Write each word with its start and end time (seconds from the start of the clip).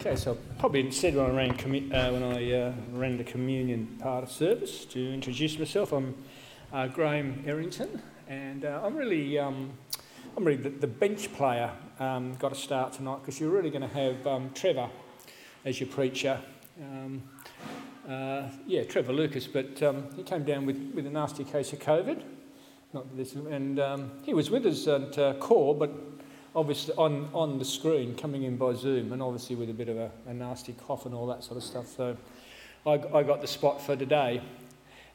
Okay, 0.00 0.14
so 0.14 0.38
probably 0.60 0.88
said 0.92 1.16
when 1.16 1.26
I 1.26 1.30
ran, 1.30 1.56
commu- 1.56 1.92
uh, 1.92 2.12
when 2.12 2.22
I 2.22 2.52
uh, 2.52 2.72
ran 2.92 3.18
the 3.18 3.24
communion 3.24 3.98
part 4.00 4.22
of 4.22 4.30
service 4.30 4.84
to 4.84 5.12
introduce 5.12 5.58
myself. 5.58 5.90
I'm 5.92 6.14
uh, 6.72 6.86
Graham 6.86 7.42
Errington, 7.44 8.00
and 8.28 8.64
uh, 8.64 8.80
I'm 8.84 8.94
really 8.94 9.40
um, 9.40 9.72
I'm 10.36 10.44
really 10.44 10.62
the, 10.62 10.70
the 10.70 10.86
bench 10.86 11.32
player. 11.32 11.72
Um, 11.98 12.36
got 12.36 12.50
to 12.50 12.54
start 12.54 12.92
tonight 12.92 13.22
because 13.22 13.40
you're 13.40 13.50
really 13.50 13.70
going 13.70 13.82
to 13.82 13.88
have 13.88 14.24
um, 14.24 14.52
Trevor 14.54 14.88
as 15.64 15.80
your 15.80 15.88
preacher. 15.88 16.40
Um, 16.80 17.20
uh, 18.08 18.50
yeah, 18.68 18.84
Trevor 18.84 19.12
Lucas, 19.12 19.48
but 19.48 19.82
um, 19.82 20.06
he 20.14 20.22
came 20.22 20.44
down 20.44 20.64
with, 20.64 20.92
with 20.94 21.08
a 21.08 21.10
nasty 21.10 21.42
case 21.42 21.72
of 21.72 21.80
COVID. 21.80 22.22
Not 22.92 23.16
this, 23.16 23.34
and 23.34 23.80
um, 23.80 24.12
he 24.22 24.32
was 24.32 24.48
with 24.48 24.64
us 24.64 24.86
at 24.86 25.18
uh, 25.18 25.34
core, 25.40 25.74
but 25.74 25.90
obviously 26.54 26.94
on, 26.94 27.28
on 27.32 27.58
the 27.58 27.64
screen 27.64 28.14
coming 28.14 28.42
in 28.44 28.56
by 28.56 28.74
Zoom 28.74 29.12
and 29.12 29.22
obviously 29.22 29.56
with 29.56 29.70
a 29.70 29.74
bit 29.74 29.88
of 29.88 29.96
a, 29.96 30.10
a 30.26 30.34
nasty 30.34 30.72
cough 30.72 31.06
and 31.06 31.14
all 31.14 31.26
that 31.26 31.44
sort 31.44 31.56
of 31.56 31.62
stuff. 31.62 31.86
So 31.96 32.16
I, 32.86 32.92
I 33.14 33.22
got 33.22 33.40
the 33.40 33.46
spot 33.46 33.80
for 33.80 33.96
today. 33.96 34.42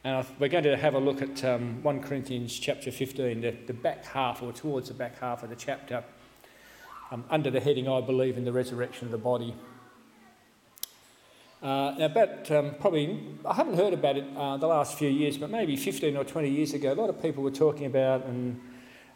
And 0.04 0.16
I, 0.16 0.26
we're 0.38 0.48
going 0.48 0.64
to 0.64 0.76
have 0.76 0.94
a 0.94 0.98
look 0.98 1.22
at 1.22 1.44
um, 1.44 1.82
1 1.82 2.02
Corinthians 2.02 2.58
chapter 2.58 2.90
15, 2.90 3.40
the, 3.40 3.50
the 3.66 3.72
back 3.72 4.04
half 4.04 4.42
or 4.42 4.52
towards 4.52 4.88
the 4.88 4.94
back 4.94 5.18
half 5.18 5.42
of 5.42 5.50
the 5.50 5.56
chapter, 5.56 6.04
um, 7.10 7.24
under 7.30 7.50
the 7.50 7.60
heading, 7.60 7.88
I 7.88 8.00
believe 8.00 8.36
in 8.36 8.44
the 8.44 8.52
resurrection 8.52 9.06
of 9.06 9.12
the 9.12 9.18
body. 9.18 9.54
Uh, 11.62 11.94
now, 11.96 12.04
about 12.04 12.50
um, 12.50 12.74
probably, 12.78 13.18
I 13.46 13.54
haven't 13.54 13.76
heard 13.76 13.94
about 13.94 14.18
it 14.18 14.24
uh, 14.36 14.58
the 14.58 14.66
last 14.66 14.98
few 14.98 15.08
years, 15.08 15.38
but 15.38 15.48
maybe 15.48 15.76
15 15.76 16.14
or 16.14 16.22
20 16.22 16.50
years 16.50 16.74
ago, 16.74 16.92
a 16.92 16.94
lot 16.94 17.08
of 17.08 17.22
people 17.22 17.42
were 17.42 17.50
talking 17.50 17.86
about 17.86 18.26
and 18.26 18.60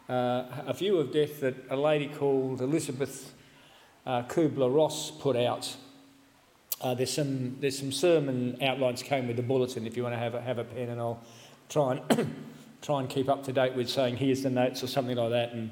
uh, 0.09 0.45
a 0.65 0.73
view 0.73 0.97
of 0.97 1.13
death 1.13 1.39
that 1.41 1.55
a 1.69 1.77
lady 1.77 2.07
called 2.07 2.61
Elizabeth 2.61 3.31
uh, 4.05 4.23
Kubler-Ross 4.23 5.11
put 5.11 5.35
out. 5.35 5.75
Uh, 6.81 6.95
there's 6.95 7.13
some 7.13 7.57
there's 7.59 7.77
some 7.77 7.91
sermon 7.91 8.57
outlines 8.61 9.03
came 9.03 9.27
with 9.27 9.35
the 9.35 9.43
bulletin 9.43 9.85
if 9.85 9.97
you 9.97 10.03
want 10.03 10.15
to 10.15 10.19
have 10.19 10.33
a, 10.33 10.41
have 10.41 10.57
a 10.57 10.63
pen 10.63 10.89
and 10.89 10.99
I'll 10.99 11.21
try 11.67 12.01
and 12.07 12.35
try 12.81 13.01
and 13.01 13.09
keep 13.09 13.27
up 13.27 13.43
to 13.43 13.53
date 13.53 13.75
with 13.75 13.89
saying 13.89 14.17
here's 14.17 14.43
the 14.43 14.49
notes 14.49 14.81
or 14.81 14.87
something 14.87 15.17
like 15.17 15.31
that 15.31 15.51
and 15.51 15.69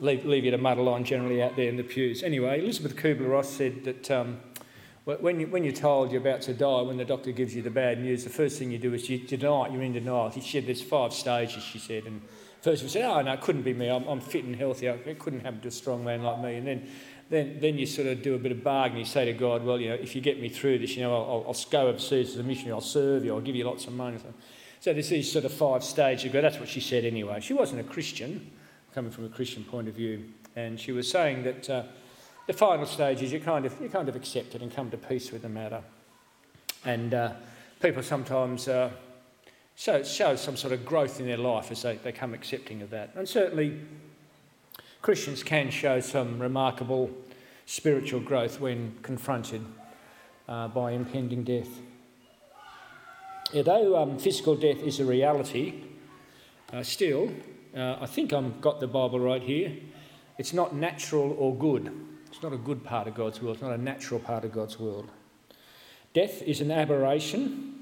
leave, 0.00 0.24
leave 0.24 0.44
you 0.44 0.50
to 0.50 0.58
muddle 0.58 0.88
on 0.88 1.04
generally 1.04 1.42
out 1.42 1.54
there 1.54 1.68
in 1.68 1.76
the 1.76 1.82
pews. 1.82 2.22
Anyway, 2.22 2.60
Elizabeth 2.62 2.96
Kubler-Ross 2.96 3.50
said 3.50 3.84
that 3.84 4.10
um, 4.10 4.40
when, 5.04 5.40
you, 5.40 5.46
when 5.46 5.64
you're 5.64 5.72
told 5.72 6.10
you're 6.10 6.20
about 6.20 6.42
to 6.42 6.54
die, 6.54 6.80
when 6.82 6.96
the 6.96 7.04
doctor 7.04 7.32
gives 7.32 7.54
you 7.54 7.62
the 7.62 7.70
bad 7.70 8.00
news, 8.00 8.24
the 8.24 8.30
first 8.30 8.58
thing 8.58 8.70
you 8.70 8.78
do 8.78 8.94
is 8.94 9.08
you 9.08 9.18
deny 9.18 9.66
it, 9.66 9.72
you're 9.72 9.82
in 9.82 9.92
denial. 9.92 10.30
She 10.30 10.40
said 10.40 10.66
there's 10.66 10.82
five 10.82 11.12
stages, 11.12 11.62
she 11.62 11.78
said, 11.78 12.04
and 12.04 12.22
First 12.60 12.82
we 12.82 12.88
said, 12.88 13.04
oh, 13.04 13.20
no, 13.22 13.32
it 13.32 13.40
couldn't 13.40 13.62
be 13.62 13.72
me. 13.72 13.88
I'm, 13.88 14.04
I'm 14.08 14.20
fit 14.20 14.44
and 14.44 14.56
healthy. 14.56 14.86
It 14.86 15.18
couldn't 15.18 15.40
happen 15.40 15.60
to 15.60 15.68
a 15.68 15.70
strong 15.70 16.04
man 16.04 16.22
like 16.24 16.40
me. 16.40 16.56
And 16.56 16.66
then, 16.66 16.88
then, 17.30 17.58
then 17.60 17.78
you 17.78 17.86
sort 17.86 18.08
of 18.08 18.20
do 18.20 18.34
a 18.34 18.38
bit 18.38 18.50
of 18.50 18.64
bargaining. 18.64 19.04
You 19.04 19.06
say 19.06 19.26
to 19.26 19.32
God, 19.32 19.64
well, 19.64 19.80
you 19.80 19.90
know, 19.90 19.94
if 19.94 20.16
you 20.16 20.20
get 20.20 20.40
me 20.40 20.48
through 20.48 20.80
this, 20.80 20.96
you 20.96 21.02
know, 21.02 21.14
I'll, 21.14 21.44
I'll 21.46 21.56
go 21.70 21.86
overseas 21.86 22.30
as 22.30 22.38
a 22.38 22.42
missionary. 22.42 22.72
I'll 22.72 22.80
serve 22.80 23.24
you. 23.24 23.32
I'll 23.32 23.40
give 23.40 23.54
you 23.54 23.64
lots 23.64 23.86
of 23.86 23.92
money. 23.92 24.18
So 24.80 24.92
there's 24.92 25.08
these 25.08 25.30
sort 25.30 25.44
of 25.44 25.52
five 25.52 25.84
stages. 25.84 26.32
But 26.32 26.42
that's 26.42 26.58
what 26.58 26.68
she 26.68 26.80
said 26.80 27.04
anyway. 27.04 27.40
She 27.40 27.52
wasn't 27.52 27.80
a 27.80 27.84
Christian, 27.84 28.50
coming 28.92 29.12
from 29.12 29.26
a 29.26 29.28
Christian 29.28 29.62
point 29.62 29.86
of 29.86 29.94
view. 29.94 30.24
And 30.56 30.80
she 30.80 30.90
was 30.90 31.08
saying 31.08 31.44
that 31.44 31.70
uh, 31.70 31.82
the 32.48 32.54
final 32.54 32.86
stage 32.86 33.22
is 33.22 33.32
you 33.32 33.38
kind 33.38 33.66
of, 33.66 33.80
you 33.80 33.88
kind 33.88 34.08
of 34.08 34.16
accept 34.16 34.56
it 34.56 34.62
and 34.62 34.74
come 34.74 34.90
to 34.90 34.96
peace 34.96 35.30
with 35.30 35.42
the 35.42 35.48
matter. 35.48 35.82
And 36.84 37.14
uh, 37.14 37.32
people 37.80 38.02
sometimes... 38.02 38.66
Uh, 38.66 38.90
so 39.78 39.94
it 39.94 40.08
shows 40.08 40.40
some 40.40 40.56
sort 40.56 40.72
of 40.72 40.84
growth 40.84 41.20
in 41.20 41.26
their 41.26 41.36
life 41.36 41.70
as 41.70 41.82
they 41.82 41.94
become 41.98 42.34
accepting 42.34 42.82
of 42.82 42.90
that. 42.90 43.12
And 43.14 43.28
certainly, 43.28 43.78
Christians 45.02 45.44
can 45.44 45.70
show 45.70 46.00
some 46.00 46.40
remarkable 46.40 47.12
spiritual 47.64 48.18
growth 48.18 48.58
when 48.58 48.96
confronted 49.02 49.64
uh, 50.48 50.66
by 50.66 50.90
impending 50.90 51.44
death. 51.44 51.68
Although 53.54 53.96
um, 54.02 54.18
physical 54.18 54.56
death 54.56 54.78
is 54.78 54.98
a 54.98 55.04
reality, 55.04 55.74
uh, 56.72 56.82
still, 56.82 57.30
uh, 57.76 57.98
I 58.00 58.06
think 58.06 58.32
I've 58.32 58.60
got 58.60 58.80
the 58.80 58.88
Bible 58.88 59.20
right 59.20 59.42
here. 59.42 59.72
It's 60.38 60.52
not 60.52 60.74
natural 60.74 61.36
or 61.38 61.54
good. 61.54 61.92
It's 62.26 62.42
not 62.42 62.52
a 62.52 62.58
good 62.58 62.82
part 62.82 63.06
of 63.06 63.14
God's 63.14 63.40
world. 63.40 63.54
It's 63.54 63.62
not 63.62 63.74
a 63.74 63.80
natural 63.80 64.18
part 64.18 64.44
of 64.44 64.50
God's 64.50 64.80
world. 64.80 65.08
Death 66.14 66.42
is 66.42 66.60
an 66.60 66.72
aberration 66.72 67.77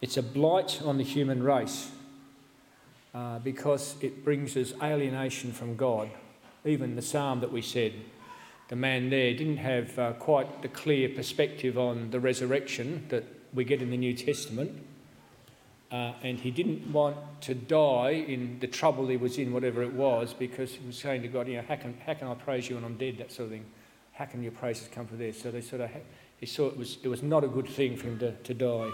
it's 0.00 0.16
a 0.16 0.22
blight 0.22 0.80
on 0.82 0.96
the 0.96 1.04
human 1.04 1.42
race 1.42 1.90
uh, 3.14 3.38
because 3.40 3.96
it 4.00 4.24
brings 4.24 4.56
us 4.56 4.72
alienation 4.82 5.52
from 5.52 5.76
God. 5.76 6.10
Even 6.64 6.96
the 6.96 7.02
psalm 7.02 7.40
that 7.40 7.52
we 7.52 7.62
said, 7.62 7.92
the 8.68 8.76
man 8.76 9.10
there 9.10 9.32
didn't 9.34 9.58
have 9.58 9.98
uh, 9.98 10.12
quite 10.12 10.62
the 10.62 10.68
clear 10.68 11.08
perspective 11.08 11.76
on 11.76 12.10
the 12.10 12.20
resurrection 12.20 13.04
that 13.08 13.24
we 13.52 13.64
get 13.64 13.82
in 13.82 13.90
the 13.90 13.96
New 13.96 14.14
Testament. 14.14 14.70
Uh, 15.90 16.12
and 16.22 16.38
he 16.38 16.52
didn't 16.52 16.92
want 16.92 17.16
to 17.40 17.52
die 17.52 18.10
in 18.10 18.58
the 18.60 18.68
trouble 18.68 19.08
he 19.08 19.16
was 19.16 19.38
in, 19.38 19.52
whatever 19.52 19.82
it 19.82 19.92
was, 19.92 20.32
because 20.32 20.72
he 20.72 20.86
was 20.86 20.96
saying 20.96 21.20
to 21.20 21.28
God, 21.28 21.48
you 21.48 21.56
know, 21.56 21.64
how 21.66 21.74
can, 21.74 21.98
how 22.06 22.14
can 22.14 22.28
I 22.28 22.34
praise 22.34 22.68
you 22.68 22.76
when 22.76 22.84
I'm 22.84 22.96
dead, 22.96 23.18
that 23.18 23.32
sort 23.32 23.46
of 23.46 23.52
thing. 23.52 23.66
How 24.12 24.26
can 24.26 24.42
your 24.42 24.52
praises 24.52 24.88
come 24.94 25.06
from 25.06 25.18
there? 25.18 25.32
So 25.32 25.50
they 25.50 25.60
sort 25.60 25.82
of, 25.82 25.90
he 26.38 26.46
saw 26.46 26.68
it 26.68 26.76
was, 26.76 26.98
it 27.02 27.08
was 27.08 27.24
not 27.24 27.42
a 27.42 27.48
good 27.48 27.68
thing 27.68 27.96
for 27.96 28.06
him 28.06 28.20
to, 28.20 28.32
to 28.32 28.54
die. 28.54 28.90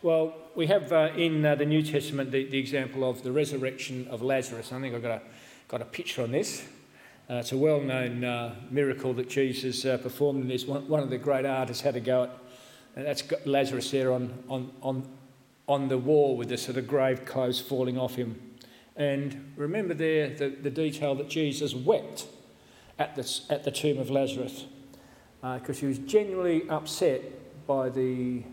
Well, 0.00 0.32
we 0.54 0.68
have 0.68 0.92
uh, 0.92 1.10
in 1.16 1.44
uh, 1.44 1.56
the 1.56 1.66
New 1.66 1.82
Testament 1.82 2.30
the, 2.30 2.44
the, 2.44 2.58
example 2.58 3.08
of 3.08 3.24
the 3.24 3.32
resurrection 3.32 4.06
of 4.08 4.22
Lazarus. 4.22 4.70
I 4.70 4.80
think 4.80 4.94
I've 4.94 5.02
got 5.02 5.10
a, 5.10 5.22
got 5.66 5.82
a 5.82 5.84
picture 5.84 6.22
on 6.22 6.30
this. 6.30 6.64
Uh, 7.28 7.34
it's 7.34 7.50
a 7.50 7.56
well 7.56 7.80
known 7.80 8.22
uh, 8.22 8.54
miracle 8.70 9.12
that 9.14 9.28
Jesus 9.28 9.84
uh, 9.84 9.96
performed, 9.96 10.42
and 10.42 10.48
this 10.48 10.66
one, 10.66 10.86
one 10.86 11.02
of 11.02 11.10
the 11.10 11.18
great 11.18 11.44
artists 11.44 11.82
had 11.82 11.96
a 11.96 12.00
go 12.00 12.24
at. 12.24 12.30
And 12.94 13.06
that's 13.06 13.24
Lazarus 13.44 13.90
there 13.90 14.12
on, 14.12 14.32
on, 14.48 14.70
on, 14.82 15.08
on 15.66 15.88
the 15.88 15.98
wall 15.98 16.36
with 16.36 16.50
the 16.50 16.58
sort 16.58 16.76
of 16.76 16.86
grave 16.86 17.24
clothes 17.24 17.60
falling 17.60 17.98
off 17.98 18.14
him. 18.14 18.40
And 18.94 19.52
remember 19.56 19.94
there 19.94 20.28
the, 20.30 20.50
the 20.50 20.70
detail 20.70 21.16
that 21.16 21.28
Jesus 21.28 21.74
wept 21.74 22.28
at 23.00 23.16
the, 23.16 23.40
at 23.50 23.64
the 23.64 23.72
tomb 23.72 23.98
of 23.98 24.10
Lazarus 24.10 24.66
because 25.40 25.78
uh, 25.78 25.80
he 25.80 25.86
was 25.86 25.98
genuinely 25.98 26.68
upset 26.68 27.66
by 27.66 27.88
the 27.88 28.44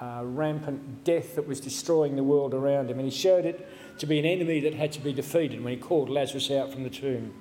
uh, 0.00 0.22
rampant 0.24 1.04
death 1.04 1.36
that 1.36 1.46
was 1.46 1.60
destroying 1.60 2.16
the 2.16 2.22
world 2.22 2.54
around 2.54 2.90
him. 2.90 2.98
And 2.98 3.10
he 3.10 3.16
showed 3.16 3.44
it 3.44 3.66
to 3.98 4.06
be 4.06 4.18
an 4.18 4.24
enemy 4.24 4.60
that 4.60 4.74
had 4.74 4.92
to 4.92 5.00
be 5.00 5.12
defeated 5.12 5.62
when 5.62 5.72
he 5.72 5.78
called 5.78 6.10
Lazarus 6.10 6.50
out 6.50 6.72
from 6.72 6.82
the 6.82 6.90
tomb. 6.90 7.34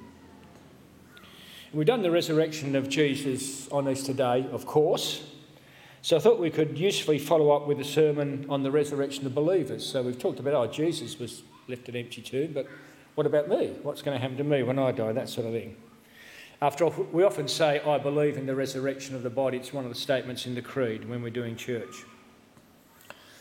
And 1.16 1.74
we've 1.74 1.88
done 1.88 2.02
the 2.02 2.12
resurrection 2.12 2.76
of 2.76 2.88
Jesus 2.88 3.68
on 3.70 3.90
Easter 3.90 4.08
today, 4.08 4.48
of 4.52 4.66
course. 4.66 5.24
So 6.02 6.16
I 6.16 6.20
thought 6.20 6.40
we 6.40 6.52
could 6.52 6.78
usefully 6.78 7.18
follow 7.18 7.52
up 7.52 7.68
with 7.68 7.80
a 7.80 7.84
sermon 7.84 8.46
on 8.48 8.64
the 8.64 8.72
resurrection 8.72 9.26
of 9.26 9.34
believers. 9.34 9.86
So 9.86 10.04
we've 10.04 10.20
talked 10.20 10.40
about, 10.40 10.54
oh, 10.54 10.72
Jesus 10.72 11.20
was 11.20 11.44
left 11.68 11.90
an 11.90 11.96
empty 11.96 12.22
tomb, 12.22 12.54
but 12.54 12.68
what 13.16 13.26
about 13.26 13.50
me? 13.50 13.74
What's 13.82 14.02
going 14.02 14.16
to 14.16 14.22
happen 14.22 14.38
to 14.38 14.44
me 14.44 14.62
when 14.62 14.78
I 14.78 14.92
die? 14.92 15.12
That 15.14 15.30
sort 15.30 15.48
of 15.48 15.54
thing. 15.54 15.76
After 16.62 16.86
all, 16.86 17.08
we 17.12 17.24
often 17.24 17.48
say, 17.48 17.82
I 17.82 17.98
believe 17.98 18.38
in 18.38 18.46
the 18.46 18.56
resurrection 18.56 19.16
of 19.16 19.24
the 19.24 19.30
body. 19.30 19.58
It's 19.58 19.74
one 19.74 19.84
of 19.84 19.94
the 19.94 20.00
statements 20.00 20.46
in 20.46 20.56
the 20.56 20.62
Creed 20.62 21.10
when 21.10 21.22
we're 21.22 21.30
doing 21.30 21.56
church. 21.56 22.06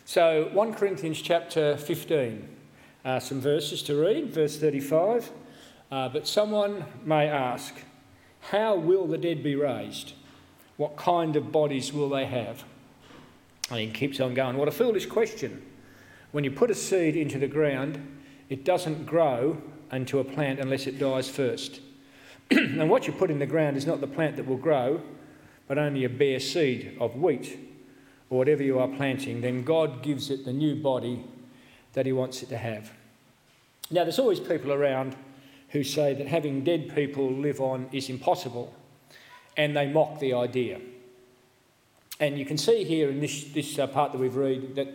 So, 0.07 0.51
1 0.53 0.75
Corinthians 0.75 1.23
chapter 1.23 1.79
15, 1.79 2.47
uh, 3.07 3.21
some 3.21 3.41
verses 3.41 3.83
to 3.85 3.99
read, 3.99 4.35
verse 4.35 4.59
35. 4.59 5.31
Uh, 5.91 6.11
but 6.11 6.29
someone 6.29 6.85
may 7.07 7.27
ask, 7.27 7.75
How 8.51 8.77
will 8.77 9.07
the 9.07 9.17
dead 9.17 9.43
be 9.43 9.57
raised? 9.57 10.13
What 10.77 10.99
kind 10.99 11.37
of 11.37 11.51
bodies 11.51 11.91
will 11.91 12.11
they 12.11 12.27
have? 12.27 12.65
And 13.71 13.81
he 13.81 13.89
keeps 13.89 14.21
on 14.21 14.35
going. 14.35 14.59
What 14.59 14.69
a 14.69 14.73
foolish 14.73 15.07
question. 15.07 15.63
When 16.33 16.45
you 16.45 16.51
put 16.51 16.71
a 16.71 16.75
seed 16.75 17.17
into 17.17 17.39
the 17.39 17.49
ground, 17.49 17.99
it 18.51 18.63
doesn't 18.63 19.07
grow 19.07 19.57
into 19.91 20.19
a 20.19 20.25
plant 20.25 20.61
unless 20.61 20.87
it 20.87 20.99
dies 20.99 21.31
first. 21.31 21.81
and 22.51 22.91
what 22.91 23.07
you 23.07 23.15
put 23.15 23.31
in 23.31 23.39
the 23.39 23.47
ground 23.47 23.79
is 23.79 23.87
not 23.87 24.03
the 24.03 24.07
plant 24.07 24.37
that 24.37 24.47
will 24.47 24.59
grow, 24.59 25.01
but 25.67 25.79
only 25.79 26.05
a 26.05 26.11
bare 26.11 26.41
seed 26.41 26.95
of 27.01 27.17
wheat 27.17 27.64
or 28.35 28.39
whatever 28.39 28.65
you 28.65 28.81
are 28.81 28.89
planting, 28.89 29.41
then 29.41 29.63
God 29.63 30.03
gives 30.03 30.29
it 30.29 30.45
the 30.45 30.53
new 30.53 30.75
body 30.75 31.23
that 31.93 32.05
He 32.05 32.13
wants 32.13 32.43
it 32.43 32.49
to 32.49 32.57
have. 32.57 32.91
Now, 33.93 34.03
there's 34.03 34.19
always 34.19 34.41
people 34.41 34.73
around 34.73 35.15
who 35.69 35.85
say 35.85 36.15
that 36.15 36.27
having 36.27 36.65
dead 36.65 36.93
people 36.95 37.31
live 37.31 37.61
on 37.61 37.89
is 37.93 38.11
impossible, 38.11 38.75
and 39.57 39.77
they 39.77 39.87
mock 39.87 40.19
the 40.19 40.35
idea. 40.35 40.81
And 42.19 42.37
you 42.37 42.45
can 42.45 42.59
see 42.59 42.83
here 42.83 43.09
in 43.09 43.21
this, 43.21 43.45
this 43.53 43.79
uh, 43.79 43.87
part 43.87 44.11
that 44.11 44.19
we've 44.19 44.35
read 44.35 44.75
that 44.75 44.89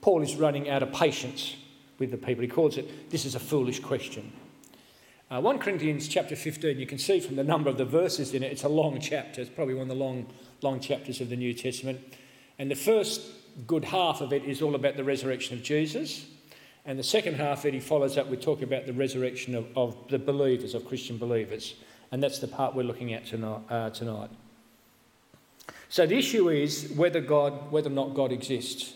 Paul 0.00 0.22
is 0.22 0.36
running 0.36 0.70
out 0.70 0.84
of 0.84 0.92
patience 0.92 1.56
with 1.98 2.12
the 2.12 2.16
people. 2.16 2.42
He 2.42 2.48
calls 2.48 2.76
it, 2.76 3.10
this 3.10 3.24
is 3.24 3.34
a 3.34 3.40
foolish 3.40 3.80
question. 3.80 4.32
Uh, 5.32 5.40
1 5.40 5.58
Corinthians 5.58 6.06
chapter 6.06 6.36
15, 6.36 6.78
you 6.78 6.86
can 6.86 6.98
see 6.98 7.18
from 7.18 7.34
the 7.34 7.44
number 7.44 7.68
of 7.68 7.76
the 7.76 7.84
verses 7.84 8.34
in 8.34 8.44
it, 8.44 8.52
it's 8.52 8.62
a 8.62 8.68
long 8.68 9.00
chapter. 9.00 9.40
It's 9.40 9.50
probably 9.50 9.74
one 9.74 9.82
of 9.82 9.88
the 9.88 9.94
long, 9.94 10.26
long 10.62 10.78
chapters 10.78 11.20
of 11.20 11.28
the 11.28 11.36
New 11.36 11.54
Testament. 11.54 12.00
And 12.58 12.70
the 12.70 12.76
first 12.76 13.22
good 13.66 13.84
half 13.84 14.20
of 14.20 14.32
it 14.32 14.44
is 14.44 14.62
all 14.62 14.74
about 14.74 14.96
the 14.96 15.04
resurrection 15.04 15.56
of 15.56 15.62
Jesus. 15.62 16.26
And 16.84 16.98
the 16.98 17.04
second 17.04 17.36
half 17.36 17.64
it, 17.64 17.74
he 17.74 17.80
follows 17.80 18.18
up 18.18 18.28
with 18.28 18.40
talking 18.40 18.64
about 18.64 18.86
the 18.86 18.92
resurrection 18.92 19.54
of, 19.54 19.66
of 19.76 19.96
the 20.08 20.18
believers, 20.18 20.74
of 20.74 20.86
Christian 20.86 21.16
believers. 21.16 21.74
And 22.12 22.22
that's 22.22 22.38
the 22.38 22.48
part 22.48 22.74
we're 22.74 22.82
looking 22.82 23.14
at 23.14 23.26
tonight. 23.26 23.60
Uh, 23.70 23.90
tonight. 23.90 24.30
So 25.88 26.06
the 26.06 26.16
issue 26.16 26.50
is 26.50 26.92
whether 26.96 27.20
God, 27.20 27.70
whether 27.70 27.88
or 27.88 27.92
not 27.92 28.14
God 28.14 28.32
exists. 28.32 28.94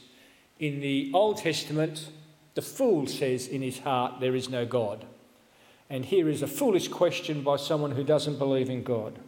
In 0.58 0.80
the 0.80 1.10
Old 1.14 1.38
Testament, 1.38 2.08
the 2.54 2.62
fool 2.62 3.06
says 3.06 3.46
in 3.46 3.62
his 3.62 3.78
heart, 3.78 4.20
There 4.20 4.34
is 4.34 4.48
no 4.48 4.66
God. 4.66 5.04
And 5.90 6.04
here 6.04 6.28
is 6.28 6.42
a 6.42 6.46
foolish 6.46 6.88
question 6.88 7.42
by 7.42 7.56
someone 7.56 7.92
who 7.92 8.04
doesn't 8.04 8.38
believe 8.38 8.68
in 8.68 8.82
God. 8.82 9.18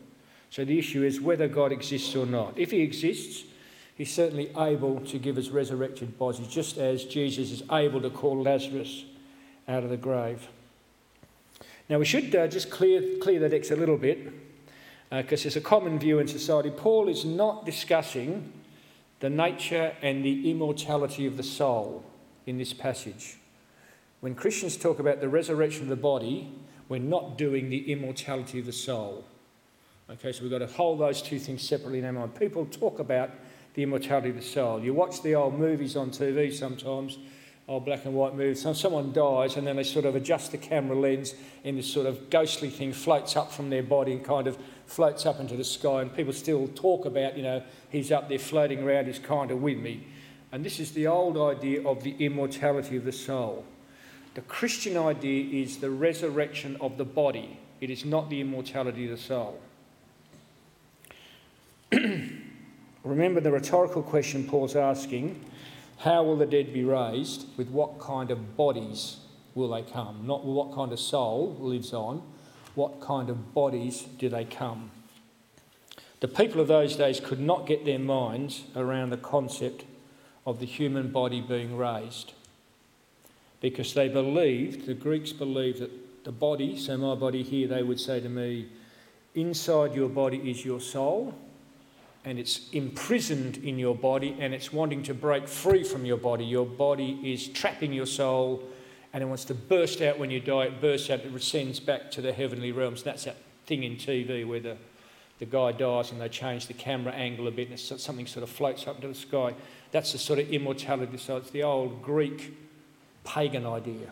So 0.51 0.65
the 0.65 0.79
issue 0.79 1.05
is 1.05 1.21
whether 1.21 1.49
God 1.49 1.73
exists 1.73 2.15
or 2.15 2.27
not. 2.27 2.59
If 2.59 2.73
he 2.73 2.81
exists, 2.81 3.45
he's 4.01 4.15
certainly 4.15 4.51
able 4.57 4.99
to 5.01 5.19
give 5.19 5.37
us 5.37 5.51
resurrected 5.51 6.19
bodies, 6.19 6.49
just 6.49 6.79
as 6.79 7.05
Jesus 7.05 7.51
is 7.51 7.63
able 7.71 8.01
to 8.01 8.09
call 8.09 8.41
Lazarus 8.41 9.05
out 9.69 9.85
of 9.85 9.91
the 9.91 9.97
grave. 9.99 10.49
Now, 11.87 11.99
we 11.99 12.07
should 12.07 12.35
uh, 12.35 12.49
just 12.49 12.71
clear, 12.71 13.19
clear 13.19 13.39
the 13.39 13.51
decks 13.51 13.71
a 13.71 13.77
little 13.77 13.99
bit 13.99 14.25
because 15.11 15.41
uh, 15.41 15.45
there's 15.45 15.57
a 15.57 15.61
common 15.61 15.99
view 15.99 16.19
in 16.19 16.29
society. 16.29 16.71
Paul 16.71 17.11
is 17.11 17.27
not 17.27 17.67
discussing 17.67 18.51
the 19.19 19.29
nature 19.29 19.95
and 20.01 20.25
the 20.25 20.51
immortality 20.51 21.27
of 21.27 21.37
the 21.37 21.43
soul 21.43 22.03
in 22.47 22.57
this 22.57 22.73
passage. 22.73 23.37
When 24.21 24.35
Christians 24.35 24.79
talk 24.79 24.99
about 24.99 25.21
the 25.21 25.29
resurrection 25.29 25.83
of 25.83 25.89
the 25.91 25.97
body, 25.97 26.51
we're 26.89 27.01
not 27.01 27.37
doing 27.37 27.69
the 27.69 27.93
immortality 27.93 28.61
of 28.61 28.65
the 28.65 28.73
soul. 28.73 29.27
Okay, 30.09 30.33
so 30.33 30.41
we've 30.41 30.51
got 30.51 30.61
to 30.61 30.67
hold 30.69 31.01
those 31.01 31.21
two 31.21 31.39
things 31.39 31.61
separately 31.61 31.99
in 31.99 32.07
our 32.07 32.13
mind. 32.13 32.35
People 32.35 32.65
talk 32.65 32.99
about 32.99 33.29
the 33.75 33.83
immortality 33.83 34.31
of 34.31 34.37
the 34.37 34.43
soul. 34.43 34.81
You 34.81 34.95
watch 34.95 35.23
the 35.23 35.35
old 35.35 35.59
movies 35.59 35.97
on 35.97 36.11
TV 36.11 36.53
sometimes, 36.53 37.19
old 37.69 37.85
black 37.85 38.05
and 38.05 38.15
white 38.15 38.35
movies. 38.35 38.67
Someone 38.79 39.13
dies 39.13 39.57
and 39.57 39.67
then 39.67 39.77
they 39.77 39.85
sort 39.85 40.05
of 40.05 40.17
adjust 40.17 40.51
the 40.51 40.59
camera 40.59 40.97
lens 40.97 41.35
and 41.65 41.79
this 41.79 41.93
sort 41.93 42.07
of 42.07 42.31
ghostly 42.31 42.69
thing 42.69 42.93
floats 42.93 43.37
up 43.37 43.53
from 43.53 43.71
their 43.71 43.83
body 43.83 44.13
and 44.13 44.25
kind 44.25 44.47
of 44.47 44.59
floats 44.87 45.25
up 45.25 45.39
into 45.39 45.57
the 45.57 45.65
sky. 45.65 46.03
And 46.03 46.15
people 46.15 46.33
still 46.33 46.69
talk 46.75 47.05
about, 47.05 47.37
you 47.37 47.45
know, 47.45 47.63
he's 47.91 48.11
up 48.11 48.29
there 48.29 48.39
floating 48.41 48.83
around, 48.83 49.07
he's 49.07 49.21
kind 49.21 49.51
of 49.51 49.63
with 49.63 49.79
me. 49.79 50.05
And 50.53 50.65
this 50.65 50.81
is 50.81 50.93
the 50.93 51.07
old 51.07 51.37
idea 51.39 51.87
of 51.87 52.03
the 52.03 52.17
immortality 52.19 52.97
of 52.97 53.05
the 53.05 53.13
soul. 53.13 53.65
The 54.35 54.41
Christian 54.43 54.97
idea 54.97 55.63
is 55.63 55.79
the 55.79 55.91
resurrection 55.91 56.77
of 56.81 56.99
the 56.99 57.05
body, 57.05 57.59
it 57.81 57.91
is 57.91 58.05
not 58.05 58.31
the 58.31 58.41
immortality 58.41 59.05
of 59.05 59.11
the 59.11 59.17
soul. 59.17 59.61
Remember 63.05 63.41
the 63.41 63.51
rhetorical 63.51 64.03
question 64.03 64.47
Paul's 64.47 64.77
asking 64.77 65.45
how 65.99 66.23
will 66.23 66.37
the 66.37 66.47
dead 66.47 66.73
be 66.73 66.83
raised? 66.83 67.47
With 67.59 67.69
what 67.69 67.99
kind 67.99 68.31
of 68.31 68.57
bodies 68.57 69.19
will 69.55 69.69
they 69.69 69.83
come? 69.83 70.27
Not 70.27 70.45
what 70.45 70.75
kind 70.75 70.93
of 70.93 70.99
soul 70.99 71.57
lives 71.61 71.93
on, 71.93 72.23
what 72.75 73.01
kind 73.01 73.29
of 73.29 73.53
bodies 73.53 74.07
do 74.19 74.29
they 74.29 74.45
come? 74.45 74.91
The 76.21 76.29
people 76.29 76.61
of 76.61 76.69
those 76.69 76.97
days 76.97 77.21
could 77.21 77.41
not 77.41 77.67
get 77.67 77.85
their 77.85 77.99
minds 77.99 78.65
around 78.77 79.11
the 79.11 79.19
concept 79.19 79.85
of 80.47 80.59
the 80.59 80.67
human 80.67 81.11
body 81.11 81.41
being 81.41 81.77
raised 81.77 82.33
because 83.61 83.93
they 83.93 84.09
believed, 84.09 84.87
the 84.87 84.95
Greeks 84.95 85.33
believed 85.33 85.81
that 85.81 86.25
the 86.25 86.33
body, 86.33 86.79
so 86.79 86.97
my 86.97 87.15
body 87.15 87.43
here, 87.43 87.69
they 87.69 87.83
would 87.83 88.01
say 88.01 88.21
to 88.21 88.29
me, 88.29 88.69
inside 89.35 89.95
your 89.95 90.09
body 90.09 90.51
is 90.51 90.65
your 90.65 90.81
soul, 90.81 91.35
and 92.25 92.39
it's 92.39 92.69
imprisoned 92.73 93.59
in 93.59 93.79
your 93.79 93.95
body, 93.95 94.37
and 94.39 94.53
it's 94.53 94.73
wanting 94.73 95.03
to 95.05 95.15
break 95.15 95.49
free 95.49 95.83
from 95.83 96.05
your 96.05 96.19
body. 96.19 96.45
Your 96.45 96.67
body 96.67 97.19
is 97.23 97.49
trapping 97.49 97.93
your 97.93 98.07
soul, 98.07 98.63
and 99.13 99.23
it 99.23 99.27
wants 99.27 99.45
to 99.47 99.55
burst 99.55 100.03
out 100.03 100.19
when 100.19 100.31
you 100.31 100.41
die. 100.41 100.65
It 100.65 100.81
bursts 100.81 101.09
out, 101.11 101.21
it 101.21 101.35
ascends 101.35 101.81
back 101.81 102.11
to 102.13 102.21
the 102.21 102.33
heavenly 102.33 102.73
realms. 102.73 103.03
That's 103.03 103.25
that 103.25 103.37
thing 103.67 103.85
in 103.85 103.97
TV 103.97 104.47
where 104.47 104.61
the, 104.61 104.77
the 105.39 105.47
guy 105.47 105.73
dies 105.73 106.13
and 106.13 106.21
they 106.21 106.29
change 106.29 106.67
the 106.67 106.75
camera 106.75 107.13
angle 107.13 107.49
a 107.49 107.51
bit, 107.51 107.71
and 107.71 107.79
something 107.79 108.27
sort 108.27 108.43
of 108.43 108.51
floats 108.51 108.87
up 108.87 108.97
into 108.97 109.09
the 109.09 109.15
sky. 109.15 109.55
That's 109.91 110.13
the 110.13 110.19
sort 110.19 110.39
of 110.39 110.51
immortality. 110.51 111.17
So 111.17 111.39
it's 111.39 111.51
the 111.51 111.63
old 111.63 112.03
Greek 112.03 112.55
pagan 113.25 113.67
idea. 113.67 114.11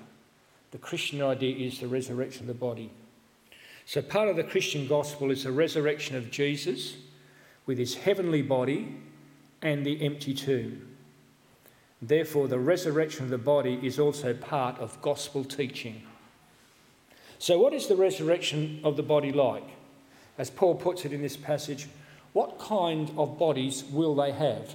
The 0.70 0.78
Christian 0.78 1.22
idea 1.22 1.66
is 1.66 1.78
the 1.78 1.88
resurrection 1.88 2.42
of 2.42 2.46
the 2.48 2.54
body. 2.54 2.90
So, 3.86 4.02
part 4.02 4.28
of 4.28 4.36
the 4.36 4.44
Christian 4.44 4.86
gospel 4.86 5.30
is 5.30 5.44
the 5.44 5.52
resurrection 5.52 6.14
of 6.14 6.30
Jesus 6.30 6.96
with 7.68 7.78
his 7.78 7.96
heavenly 7.96 8.40
body 8.40 8.96
and 9.60 9.84
the 9.84 10.02
empty 10.04 10.32
tomb. 10.32 10.96
Therefore, 12.00 12.48
the 12.48 12.58
resurrection 12.58 13.24
of 13.24 13.30
the 13.30 13.36
body 13.38 13.78
is 13.82 13.98
also 13.98 14.32
part 14.32 14.78
of 14.78 15.00
gospel 15.02 15.44
teaching. 15.44 16.02
So, 17.38 17.58
what 17.58 17.74
is 17.74 17.86
the 17.86 17.94
resurrection 17.94 18.80
of 18.82 18.96
the 18.96 19.02
body 19.02 19.32
like? 19.32 19.68
As 20.38 20.48
Paul 20.48 20.76
puts 20.76 21.04
it 21.04 21.12
in 21.12 21.20
this 21.20 21.36
passage, 21.36 21.88
what 22.32 22.58
kind 22.58 23.12
of 23.18 23.38
bodies 23.38 23.84
will 23.84 24.14
they 24.14 24.32
have? 24.32 24.74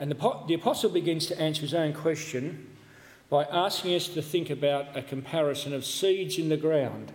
And 0.00 0.10
the, 0.10 0.38
the 0.48 0.54
apostle 0.54 0.90
begins 0.90 1.26
to 1.26 1.38
answer 1.38 1.60
his 1.60 1.74
own 1.74 1.92
question 1.92 2.74
by 3.28 3.44
asking 3.44 3.94
us 3.94 4.08
to 4.08 4.22
think 4.22 4.48
about 4.48 4.96
a 4.96 5.02
comparison 5.02 5.74
of 5.74 5.84
seeds 5.84 6.38
in 6.38 6.48
the 6.48 6.56
ground. 6.56 7.12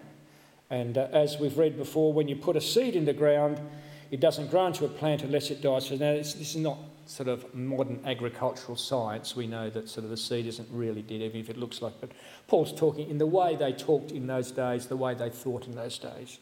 And 0.71 0.97
uh, 0.97 1.09
as 1.11 1.37
we've 1.37 1.57
read 1.57 1.77
before, 1.77 2.13
when 2.13 2.27
you 2.27 2.35
put 2.35 2.55
a 2.55 2.61
seed 2.61 2.95
in 2.95 3.05
the 3.05 3.13
ground, 3.13 3.61
it 4.09 4.19
doesn't 4.19 4.49
grow 4.49 4.65
into 4.67 4.85
a 4.85 4.87
plant 4.87 5.21
unless 5.21 5.51
it 5.51 5.61
dies. 5.61 5.87
So 5.87 5.95
now 5.95 6.13
this 6.13 6.33
is 6.35 6.55
not 6.55 6.79
sort 7.05 7.27
of 7.27 7.53
modern 7.53 7.99
agricultural 8.05 8.77
science. 8.77 9.35
We 9.35 9.47
know 9.47 9.69
that 9.69 9.89
sort 9.89 10.05
of 10.05 10.09
the 10.09 10.17
seed 10.17 10.47
isn't 10.47 10.69
really 10.71 11.01
dead, 11.01 11.21
even 11.21 11.41
if 11.41 11.49
it 11.49 11.57
looks 11.57 11.81
like. 11.81 11.99
But 11.99 12.11
Paul's 12.47 12.73
talking 12.73 13.09
in 13.09 13.17
the 13.17 13.27
way 13.27 13.57
they 13.57 13.73
talked 13.73 14.11
in 14.11 14.27
those 14.27 14.49
days, 14.49 14.87
the 14.87 14.95
way 14.95 15.13
they 15.13 15.29
thought 15.29 15.67
in 15.67 15.75
those 15.75 15.99
days. 15.99 16.39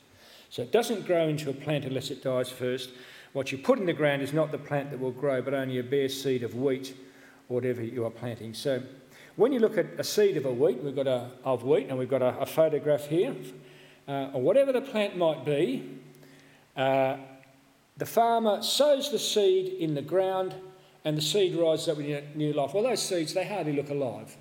So 0.52 0.62
it 0.62 0.72
doesn't 0.72 1.08
grow 1.08 1.28
into 1.28 1.50
a 1.50 1.54
plant 1.54 1.86
unless 1.86 2.12
it 2.12 2.24
dies 2.24 2.50
first. 2.50 2.92
What 3.34 3.52
you 3.52 3.58
put 3.58 3.80
in 3.80 3.88
the 3.88 3.94
ground 3.94 4.22
is 4.22 4.32
not 4.32 4.52
the 4.52 4.58
plant 4.60 4.92
that 4.92 5.00
will 5.00 5.12
grow, 5.12 5.42
but 5.42 5.56
only 5.56 5.80
a 5.80 5.84
bare 5.84 6.10
seed 6.10 6.44
of 6.44 6.56
wheat 6.56 6.96
whatever 7.48 7.84
you 7.84 8.06
are 8.06 8.12
planting. 8.12 8.54
So 8.54 8.82
when 9.36 9.52
you 9.52 9.60
look 9.60 9.78
at 9.78 9.88
a 9.98 10.04
seed 10.04 10.38
of 10.38 10.46
a 10.46 10.54
wheat, 10.54 10.84
we've 10.84 10.96
got 10.96 11.08
a 11.08 11.32
of 11.44 11.64
wheat, 11.64 11.88
and 11.90 11.98
we've 11.98 12.10
got 12.10 12.22
a, 12.22 12.38
a 12.40 12.46
photograph 12.46 13.08
here, 13.08 13.36
uh, 14.10 14.32
or 14.34 14.42
whatever 14.42 14.74
the 14.74 14.82
plant 14.82 15.16
might 15.16 15.46
be. 15.46 15.88
Uh, 16.76 17.18
the 17.98 18.06
farmer 18.06 18.64
sows 18.64 19.12
the 19.12 19.20
seed 19.20 19.74
in 19.80 19.94
the 19.94 20.02
ground, 20.02 20.56
and 21.06 21.16
the 21.16 21.22
seed 21.22 21.56
rises 21.56 21.88
up 21.88 21.98
with 21.98 22.36
new 22.36 22.52
life. 22.54 22.74
Well, 22.74 22.84
those 22.84 23.02
seeds 23.02 23.34
they 23.34 23.46
hardly 23.46 23.74
look 23.74 23.90
alive. 23.90 24.36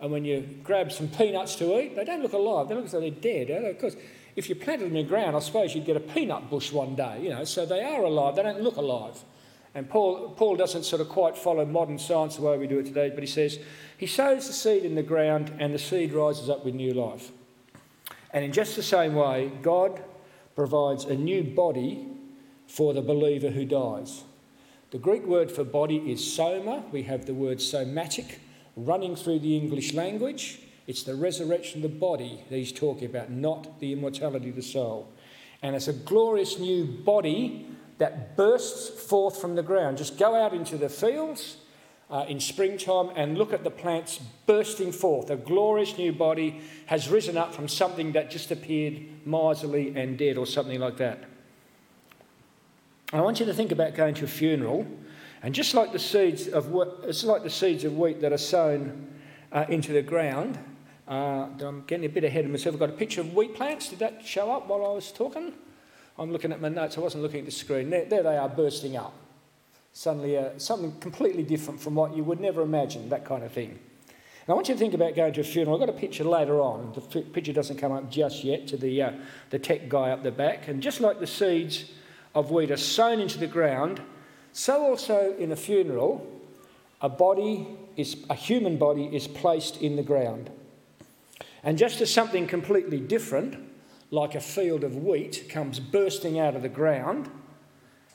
And 0.00 0.12
when 0.12 0.24
you 0.24 0.40
grab 0.62 0.92
some 0.92 1.08
peanuts 1.08 1.56
to 1.56 1.78
eat, 1.80 1.96
they 1.96 2.04
don't 2.04 2.22
look 2.22 2.32
alive. 2.32 2.68
They 2.68 2.74
look 2.74 2.86
as 2.86 2.92
though 2.92 3.00
they're 3.00 3.10
dead. 3.10 3.50
Of 3.50 3.78
course, 3.78 3.96
if 4.36 4.48
you 4.48 4.54
planted 4.54 4.86
them 4.86 4.96
in 4.96 5.02
the 5.02 5.08
ground, 5.08 5.36
I 5.36 5.40
suppose 5.40 5.74
you'd 5.74 5.86
get 5.86 5.96
a 5.96 6.00
peanut 6.00 6.50
bush 6.50 6.72
one 6.72 6.94
day, 6.94 7.20
you 7.22 7.30
know, 7.30 7.44
so 7.44 7.66
they 7.66 7.82
are 7.82 8.02
alive, 8.02 8.36
they 8.36 8.42
don't 8.42 8.60
look 8.60 8.76
alive. 8.76 9.22
And 9.74 9.88
Paul, 9.88 10.30
Paul 10.30 10.56
doesn't 10.56 10.84
sort 10.84 11.00
of 11.00 11.08
quite 11.08 11.36
follow 11.36 11.64
modern 11.64 11.98
science 11.98 12.36
the 12.36 12.42
way 12.42 12.58
we 12.58 12.66
do 12.66 12.78
it 12.78 12.86
today, 12.86 13.10
but 13.10 13.20
he 13.20 13.26
says 13.26 13.58
he 13.96 14.06
sows 14.06 14.46
the 14.46 14.52
seed 14.52 14.84
in 14.84 14.94
the 14.94 15.02
ground 15.02 15.52
and 15.58 15.72
the 15.72 15.78
seed 15.78 16.12
rises 16.12 16.48
up 16.48 16.64
with 16.64 16.74
new 16.74 16.92
life. 16.92 17.30
And 18.32 18.44
in 18.44 18.52
just 18.52 18.76
the 18.76 18.82
same 18.82 19.14
way, 19.14 19.50
God 19.62 20.02
provides 20.54 21.04
a 21.04 21.14
new 21.14 21.42
body 21.42 22.06
for 22.66 22.94
the 22.94 23.02
believer 23.02 23.50
who 23.50 23.64
dies. 23.64 24.24
The 24.90 24.98
Greek 24.98 25.24
word 25.24 25.50
for 25.50 25.64
body 25.64 25.98
is 26.10 26.32
soma. 26.32 26.84
We 26.92 27.02
have 27.04 27.26
the 27.26 27.34
word 27.34 27.60
somatic 27.60 28.40
running 28.76 29.16
through 29.16 29.40
the 29.40 29.56
English 29.56 29.94
language. 29.94 30.60
It's 30.86 31.02
the 31.02 31.14
resurrection 31.14 31.84
of 31.84 31.90
the 31.90 31.98
body 31.98 32.44
that 32.48 32.56
he's 32.56 32.72
talking 32.72 33.06
about, 33.08 33.30
not 33.30 33.78
the 33.80 33.92
immortality 33.92 34.50
of 34.50 34.56
the 34.56 34.62
soul. 34.62 35.12
And 35.62 35.76
it's 35.76 35.88
a 35.88 35.92
glorious 35.92 36.58
new 36.58 36.84
body 36.84 37.66
that 37.98 38.36
bursts 38.36 38.88
forth 39.08 39.40
from 39.40 39.54
the 39.54 39.62
ground. 39.62 39.98
Just 39.98 40.18
go 40.18 40.34
out 40.34 40.54
into 40.54 40.76
the 40.76 40.88
fields 40.88 41.58
uh, 42.10 42.24
in 42.28 42.40
springtime 42.40 43.10
and 43.14 43.38
look 43.38 43.52
at 43.52 43.62
the 43.62 43.70
plants 43.70 44.20
bursting 44.46 44.92
forth. 44.92 45.30
A 45.30 45.36
glorious 45.36 45.96
new 45.96 46.12
body 46.12 46.60
has 46.86 47.08
risen 47.08 47.36
up 47.36 47.54
from 47.54 47.68
something 47.68 48.12
that 48.12 48.30
just 48.30 48.50
appeared 48.50 49.02
miserly 49.24 49.94
and 49.96 50.18
dead 50.18 50.36
or 50.36 50.46
something 50.46 50.80
like 50.80 50.96
that. 50.96 51.24
I 53.12 53.20
want 53.20 53.40
you 53.40 53.46
to 53.46 53.54
think 53.54 53.72
about 53.72 53.94
going 53.94 54.14
to 54.14 54.24
a 54.24 54.28
funeral, 54.28 54.86
and 55.42 55.54
just 55.54 55.74
like 55.74 55.92
the 55.92 55.98
seeds 55.98 56.46
of 56.48 56.72
it's 57.04 57.24
like 57.24 57.42
the 57.42 57.50
seeds 57.50 57.84
of 57.84 57.96
wheat 57.96 58.20
that 58.20 58.32
are 58.32 58.38
sown 58.38 59.08
uh, 59.50 59.64
into 59.68 59.92
the 59.92 60.02
ground, 60.02 60.58
uh, 61.08 61.48
I'm 61.60 61.82
getting 61.86 62.06
a 62.06 62.08
bit 62.08 62.22
ahead 62.22 62.44
of 62.44 62.52
myself. 62.52 62.74
I've 62.74 62.80
got 62.80 62.90
a 62.90 62.92
picture 62.92 63.20
of 63.20 63.34
wheat 63.34 63.54
plants. 63.54 63.88
Did 63.88 63.98
that 63.98 64.24
show 64.24 64.52
up 64.52 64.68
while 64.68 64.86
I 64.86 64.92
was 64.94 65.10
talking? 65.10 65.54
I'm 66.18 66.30
looking 66.30 66.52
at 66.52 66.60
my 66.60 66.68
notes. 66.68 66.98
I 66.98 67.00
wasn't 67.00 67.24
looking 67.24 67.40
at 67.40 67.46
the 67.46 67.52
screen. 67.52 67.90
There, 67.90 68.04
there 68.04 68.22
they 68.22 68.36
are 68.36 68.48
bursting 68.48 68.96
up. 68.96 69.12
Suddenly, 69.92 70.38
uh, 70.38 70.58
something 70.58 70.92
completely 71.00 71.42
different 71.42 71.80
from 71.80 71.94
what 71.94 72.16
you 72.16 72.24
would 72.24 72.40
never 72.40 72.62
imagine, 72.62 73.08
that 73.08 73.24
kind 73.24 73.42
of 73.42 73.52
thing. 73.52 73.70
And 73.70 74.48
I 74.48 74.52
want 74.54 74.68
you 74.68 74.74
to 74.74 74.78
think 74.78 74.94
about 74.94 75.14
going 75.14 75.32
to 75.34 75.40
a 75.40 75.44
funeral. 75.44 75.74
I've 75.74 75.86
got 75.86 75.94
a 75.94 75.98
picture 75.98 76.24
later 76.24 76.60
on. 76.60 76.92
The 76.94 77.22
picture 77.22 77.52
doesn't 77.52 77.76
come 77.76 77.92
up 77.92 78.10
just 78.10 78.42
yet 78.42 78.66
to 78.68 78.76
the, 78.76 79.02
uh, 79.02 79.12
the 79.50 79.58
tech 79.58 79.88
guy 79.88 80.10
up 80.10 80.22
the 80.22 80.30
back. 80.30 80.68
And 80.68 80.82
just 80.82 81.00
like 81.00 81.20
the 81.20 81.26
seeds 81.26 81.90
of 82.34 82.50
wheat 82.50 82.70
are 82.70 82.76
sown 82.76 83.20
into 83.20 83.38
the 83.38 83.46
ground, 83.46 84.00
so 84.52 84.82
also 84.82 85.34
in 85.38 85.52
a 85.52 85.56
funeral, 85.56 86.26
a 87.00 87.08
body 87.08 87.66
is, 87.96 88.16
a 88.28 88.34
human 88.34 88.76
body 88.76 89.04
is 89.12 89.28
placed 89.28 89.76
in 89.82 89.96
the 89.96 90.02
ground. 90.02 90.50
And 91.62 91.76
just 91.76 92.00
as 92.00 92.12
something 92.12 92.46
completely 92.46 93.00
different, 93.00 93.56
like 94.10 94.34
a 94.34 94.40
field 94.40 94.82
of 94.82 94.96
wheat, 94.96 95.46
comes 95.48 95.78
bursting 95.78 96.38
out 96.38 96.56
of 96.56 96.62
the 96.62 96.68
ground, 96.68 97.30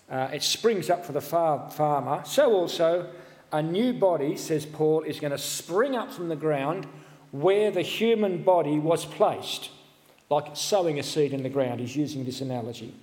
uh, 0.09 0.29
it 0.33 0.43
springs 0.43 0.89
up 0.89 1.05
for 1.05 1.11
the 1.11 1.21
far- 1.21 1.69
farmer, 1.71 2.23
so 2.25 2.53
also 2.53 3.09
a 3.51 3.61
new 3.61 3.93
body, 3.93 4.37
says 4.37 4.65
Paul, 4.65 5.01
is 5.01 5.19
going 5.19 5.31
to 5.31 5.37
spring 5.37 5.95
up 5.95 6.11
from 6.11 6.29
the 6.29 6.35
ground 6.35 6.87
where 7.31 7.71
the 7.71 7.81
human 7.81 8.43
body 8.43 8.79
was 8.79 9.05
placed, 9.05 9.69
like 10.29 10.55
sowing 10.55 10.99
a 10.99 11.03
seed 11.03 11.33
in 11.33 11.43
the 11.43 11.49
ground. 11.49 11.79
He's 11.79 11.95
using 11.95 12.25
this 12.25 12.41
analogy. 12.41 12.93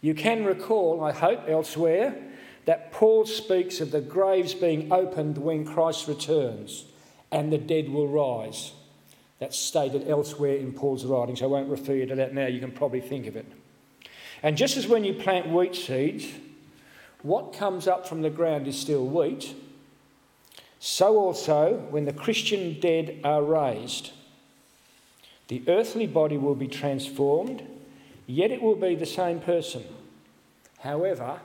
You 0.00 0.14
can 0.14 0.44
recall, 0.44 1.04
I 1.04 1.12
hope, 1.12 1.44
elsewhere, 1.46 2.16
that 2.64 2.92
Paul 2.92 3.26
speaks 3.26 3.80
of 3.80 3.90
the 3.90 4.00
graves 4.00 4.54
being 4.54 4.92
opened 4.92 5.38
when 5.38 5.64
Christ 5.64 6.08
returns 6.08 6.84
and 7.32 7.52
the 7.52 7.58
dead 7.58 7.88
will 7.88 8.08
rise. 8.08 8.72
That's 9.38 9.58
stated 9.58 10.08
elsewhere 10.08 10.56
in 10.56 10.72
Paul's 10.72 11.04
writings. 11.04 11.42
I 11.42 11.46
won't 11.46 11.70
refer 11.70 11.94
you 11.94 12.06
to 12.06 12.14
that 12.16 12.34
now, 12.34 12.46
you 12.46 12.60
can 12.60 12.72
probably 12.72 13.00
think 13.00 13.26
of 13.26 13.36
it. 13.36 13.46
And 14.42 14.56
just 14.56 14.76
as 14.76 14.86
when 14.86 15.04
you 15.04 15.14
plant 15.14 15.48
wheat 15.48 15.74
seeds, 15.74 16.26
what 17.22 17.52
comes 17.52 17.86
up 17.86 18.08
from 18.08 18.22
the 18.22 18.30
ground 18.30 18.66
is 18.66 18.78
still 18.78 19.06
wheat, 19.06 19.54
so 20.78 21.18
also 21.18 21.74
when 21.90 22.06
the 22.06 22.12
Christian 22.12 22.80
dead 22.80 23.20
are 23.22 23.42
raised, 23.42 24.12
the 25.48 25.62
earthly 25.68 26.06
body 26.06 26.38
will 26.38 26.54
be 26.54 26.68
transformed, 26.68 27.62
yet 28.26 28.50
it 28.50 28.62
will 28.62 28.76
be 28.76 28.94
the 28.94 29.04
same 29.04 29.40
person. 29.40 29.84
However, 30.78 31.40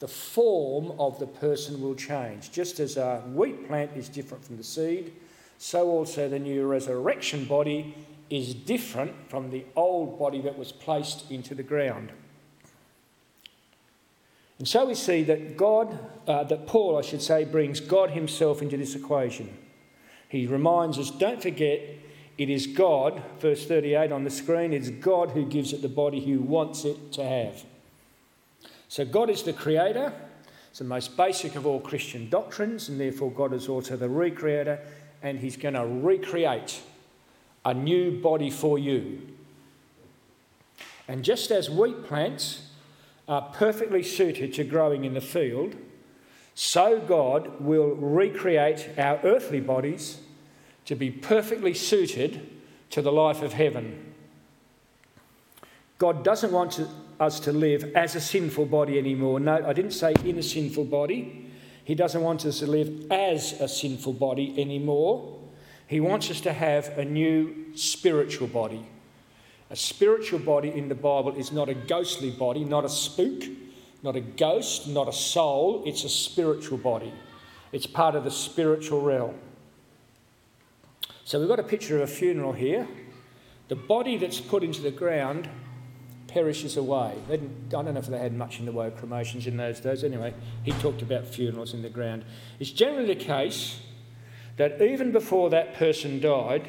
the 0.00 0.08
form 0.08 0.98
of 0.98 1.20
the 1.20 1.28
person 1.28 1.80
will 1.80 1.94
change. 1.94 2.50
Just 2.50 2.80
as 2.80 2.96
a 2.96 3.22
wheat 3.32 3.68
plant 3.68 3.92
is 3.96 4.08
different 4.08 4.44
from 4.44 4.56
the 4.56 4.64
seed, 4.64 5.12
so 5.58 5.88
also 5.88 6.28
the 6.28 6.40
new 6.40 6.66
resurrection 6.66 7.44
body 7.44 7.94
is 8.30 8.52
different 8.52 9.12
from 9.28 9.50
the 9.50 9.64
old 9.76 10.18
body 10.18 10.40
that 10.40 10.58
was 10.58 10.72
placed 10.72 11.30
into 11.30 11.54
the 11.54 11.62
ground. 11.62 12.10
And 14.58 14.68
so 14.68 14.86
we 14.86 14.94
see 14.94 15.22
that 15.24 15.56
God, 15.56 15.98
uh, 16.26 16.44
that 16.44 16.66
Paul, 16.66 16.96
I 16.98 17.02
should 17.02 17.22
say, 17.22 17.44
brings 17.44 17.80
God 17.80 18.10
himself 18.10 18.62
into 18.62 18.76
this 18.76 18.94
equation. 18.94 19.56
He 20.28 20.46
reminds 20.46 20.98
us 20.98 21.10
don't 21.10 21.42
forget, 21.42 21.80
it 22.38 22.48
is 22.48 22.66
God, 22.66 23.22
verse 23.38 23.66
38 23.66 24.10
on 24.10 24.24
the 24.24 24.30
screen, 24.30 24.72
it's 24.72 24.88
God 24.88 25.30
who 25.32 25.44
gives 25.44 25.72
it 25.72 25.82
the 25.82 25.88
body 25.88 26.24
who 26.24 26.40
wants 26.40 26.84
it 26.84 27.12
to 27.12 27.24
have. 27.24 27.64
So 28.88 29.04
God 29.04 29.30
is 29.30 29.42
the 29.42 29.52
creator, 29.52 30.12
it's 30.70 30.78
the 30.78 30.84
most 30.84 31.16
basic 31.16 31.54
of 31.54 31.66
all 31.66 31.80
Christian 31.80 32.30
doctrines, 32.30 32.88
and 32.88 32.98
therefore 32.98 33.30
God 33.30 33.52
is 33.52 33.68
also 33.68 33.96
the 33.96 34.08
recreator, 34.08 34.78
and 35.22 35.38
He's 35.38 35.56
going 35.56 35.74
to 35.74 35.86
recreate 35.86 36.80
a 37.64 37.74
new 37.74 38.20
body 38.20 38.50
for 38.50 38.78
you. 38.78 39.20
And 41.08 41.24
just 41.24 41.50
as 41.50 41.68
wheat 41.68 42.04
plants 42.04 42.68
are 43.28 43.50
perfectly 43.52 44.02
suited 44.02 44.52
to 44.54 44.64
growing 44.64 45.04
in 45.04 45.14
the 45.14 45.20
field, 45.20 45.76
so 46.54 47.00
God 47.00 47.60
will 47.60 47.94
recreate 47.94 48.90
our 48.98 49.20
earthly 49.24 49.60
bodies 49.60 50.20
to 50.84 50.94
be 50.94 51.10
perfectly 51.10 51.74
suited 51.74 52.50
to 52.90 53.00
the 53.00 53.12
life 53.12 53.42
of 53.42 53.52
heaven. 53.52 54.14
God 55.98 56.24
doesn't 56.24 56.52
want 56.52 56.72
to, 56.72 56.88
us 57.20 57.38
to 57.40 57.52
live 57.52 57.84
as 57.94 58.16
a 58.16 58.20
sinful 58.20 58.66
body 58.66 58.98
anymore. 58.98 59.38
No, 59.38 59.64
I 59.64 59.72
didn't 59.72 59.92
say 59.92 60.14
in 60.24 60.38
a 60.38 60.42
sinful 60.42 60.86
body. 60.86 61.48
He 61.84 61.94
doesn't 61.94 62.20
want 62.20 62.44
us 62.44 62.58
to 62.58 62.66
live 62.66 63.10
as 63.10 63.52
a 63.60 63.68
sinful 63.68 64.14
body 64.14 64.60
anymore. 64.60 65.38
He 65.86 66.00
wants 66.00 66.30
us 66.30 66.40
to 66.42 66.52
have 66.52 66.98
a 66.98 67.04
new 67.04 67.76
spiritual 67.76 68.48
body. 68.48 68.86
A 69.72 69.76
spiritual 69.76 70.38
body 70.38 70.68
in 70.68 70.90
the 70.90 70.94
Bible 70.94 71.34
is 71.34 71.50
not 71.50 71.70
a 71.70 71.74
ghostly 71.74 72.30
body, 72.30 72.62
not 72.62 72.84
a 72.84 72.90
spook, 72.90 73.42
not 74.02 74.16
a 74.16 74.20
ghost, 74.20 74.86
not 74.86 75.08
a 75.08 75.12
soul. 75.14 75.82
It's 75.86 76.04
a 76.04 76.10
spiritual 76.10 76.76
body. 76.76 77.10
It's 77.72 77.86
part 77.86 78.14
of 78.14 78.24
the 78.24 78.30
spiritual 78.30 79.00
realm. 79.00 79.34
So 81.24 81.40
we've 81.40 81.48
got 81.48 81.58
a 81.58 81.62
picture 81.62 81.96
of 81.96 82.02
a 82.02 82.06
funeral 82.12 82.52
here. 82.52 82.86
The 83.68 83.76
body 83.76 84.18
that's 84.18 84.40
put 84.40 84.62
into 84.62 84.82
the 84.82 84.90
ground 84.90 85.48
perishes 86.26 86.76
away. 86.76 87.14
I 87.30 87.36
don't 87.70 87.86
know 87.86 87.98
if 87.98 88.08
they 88.08 88.18
had 88.18 88.34
much 88.34 88.58
in 88.58 88.66
the 88.66 88.72
way 88.72 88.88
of 88.88 88.98
cremations 88.98 89.46
in 89.46 89.56
those 89.56 89.80
days. 89.80 90.04
Anyway, 90.04 90.34
he 90.64 90.72
talked 90.72 91.00
about 91.00 91.26
funerals 91.26 91.72
in 91.72 91.80
the 91.80 91.88
ground. 91.88 92.26
It's 92.60 92.70
generally 92.70 93.14
the 93.14 93.24
case 93.24 93.80
that 94.58 94.82
even 94.82 95.12
before 95.12 95.48
that 95.48 95.72
person 95.72 96.20
died, 96.20 96.68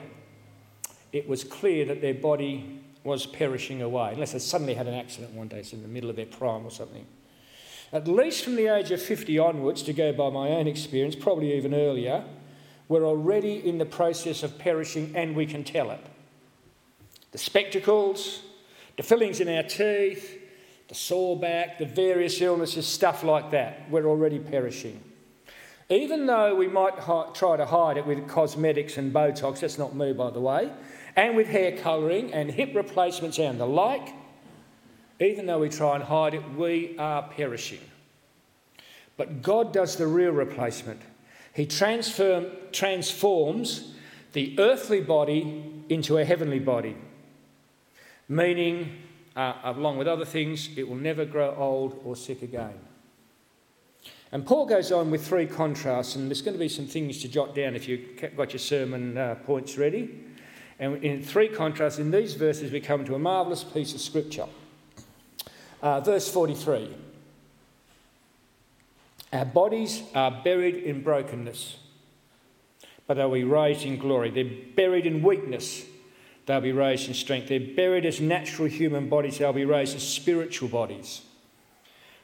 it 1.11 1.27
was 1.27 1.43
clear 1.43 1.83
that 1.85 1.99
their 1.99 2.13
body 2.13 2.79
was 3.03 3.25
perishing 3.25 3.81
away, 3.81 4.11
unless 4.13 4.31
they 4.31 4.39
suddenly 4.39 4.73
had 4.73 4.87
an 4.87 4.93
accident 4.93 5.33
one 5.33 5.47
day, 5.47 5.59
it's 5.59 5.73
in 5.73 5.81
the 5.81 5.87
middle 5.87 6.09
of 6.09 6.15
their 6.15 6.25
prime 6.25 6.65
or 6.65 6.71
something. 6.71 7.05
At 7.91 8.07
least 8.07 8.43
from 8.43 8.55
the 8.55 8.67
age 8.67 8.91
of 8.91 9.01
50 9.01 9.37
onwards, 9.37 9.83
to 9.83 9.93
go 9.93 10.13
by 10.13 10.29
my 10.29 10.49
own 10.49 10.67
experience, 10.67 11.15
probably 11.15 11.53
even 11.55 11.73
earlier, 11.73 12.23
we're 12.87 13.05
already 13.05 13.67
in 13.67 13.77
the 13.77 13.85
process 13.85 14.43
of 14.43 14.57
perishing 14.57 15.13
and 15.15 15.35
we 15.35 15.45
can 15.45 15.63
tell 15.63 15.91
it. 15.91 16.05
The 17.31 17.37
spectacles, 17.37 18.41
the 18.97 19.03
fillings 19.03 19.39
in 19.39 19.49
our 19.49 19.63
teeth, 19.63 20.39
the 20.87 20.95
sore 20.95 21.39
back, 21.39 21.77
the 21.79 21.85
various 21.85 22.41
illnesses, 22.41 22.87
stuff 22.87 23.23
like 23.23 23.51
that. 23.51 23.89
We're 23.89 24.05
already 24.05 24.39
perishing. 24.39 25.01
Even 25.89 26.25
though 26.25 26.55
we 26.55 26.67
might 26.67 26.97
try 27.35 27.57
to 27.57 27.65
hide 27.65 27.97
it 27.97 28.05
with 28.05 28.27
cosmetics 28.27 28.97
and 28.97 29.13
Botox, 29.13 29.59
that's 29.59 29.77
not 29.77 29.95
me, 29.95 30.13
by 30.13 30.29
the 30.31 30.39
way, 30.39 30.71
and 31.15 31.35
with 31.35 31.47
hair 31.47 31.77
colouring 31.77 32.33
and 32.33 32.49
hip 32.49 32.73
replacements 32.73 33.37
and 33.37 33.59
the 33.59 33.65
like, 33.65 34.13
even 35.19 35.45
though 35.45 35.59
we 35.59 35.69
try 35.69 35.95
and 35.95 36.03
hide 36.03 36.33
it, 36.33 36.53
we 36.55 36.97
are 36.97 37.23
perishing. 37.23 37.81
But 39.17 39.41
God 39.41 39.73
does 39.73 39.97
the 39.97 40.07
real 40.07 40.31
replacement. 40.31 41.01
He 41.53 41.65
transform, 41.65 42.47
transforms 42.71 43.93
the 44.31 44.55
earthly 44.57 45.01
body 45.01 45.83
into 45.89 46.17
a 46.17 46.25
heavenly 46.25 46.59
body 46.59 46.95
meaning, 48.27 48.91
uh, 49.35 49.53
along 49.63 49.97
with 49.97 50.07
other 50.07 50.25
things, 50.25 50.69
it 50.77 50.87
will 50.87 50.95
never 50.95 51.25
grow 51.25 51.55
old 51.55 51.99
or 52.03 52.15
sick 52.15 52.41
again. 52.41 52.73
And 54.33 54.43
Paul 54.43 54.65
goes 54.65 54.91
on 54.91 55.11
with 55.11 55.27
three 55.27 55.45
contrasts, 55.45 56.15
and 56.15 56.27
there's 56.27 56.41
going 56.41 56.55
to 56.55 56.59
be 56.59 56.67
some 56.67 56.87
things 56.87 57.21
to 57.21 57.27
jot 57.27 57.53
down 57.53 57.75
if 57.75 57.87
you've 57.87 58.35
got 58.35 58.51
your 58.51 58.59
sermon 58.59 59.15
uh, 59.15 59.35
points 59.35 59.77
ready. 59.77 60.09
And 60.79 61.03
in 61.03 61.21
three 61.21 61.47
contrasts, 61.47 61.99
in 61.99 62.09
these 62.09 62.33
verses, 62.33 62.71
we 62.71 62.79
come 62.81 63.05
to 63.05 63.13
a 63.13 63.19
marvellous 63.19 63.63
piece 63.63 63.93
of 63.93 64.01
scripture. 64.01 64.47
Uh, 65.83 65.99
verse 65.99 66.27
43 66.31 66.95
Our 69.33 69.45
bodies 69.45 70.01
are 70.15 70.41
buried 70.43 70.77
in 70.77 71.03
brokenness, 71.03 71.77
but 73.05 73.13
they'll 73.13 73.31
be 73.31 73.43
raised 73.43 73.85
in 73.85 73.99
glory. 73.99 74.31
They're 74.31 74.73
buried 74.75 75.05
in 75.05 75.21
weakness, 75.21 75.85
they'll 76.47 76.59
be 76.59 76.71
raised 76.71 77.07
in 77.07 77.13
strength. 77.13 77.49
They're 77.49 77.59
buried 77.59 78.07
as 78.07 78.19
natural 78.19 78.67
human 78.67 79.09
bodies, 79.09 79.37
they'll 79.37 79.53
be 79.53 79.63
raised 79.63 79.95
as 79.95 80.07
spiritual 80.07 80.69
bodies. 80.69 81.21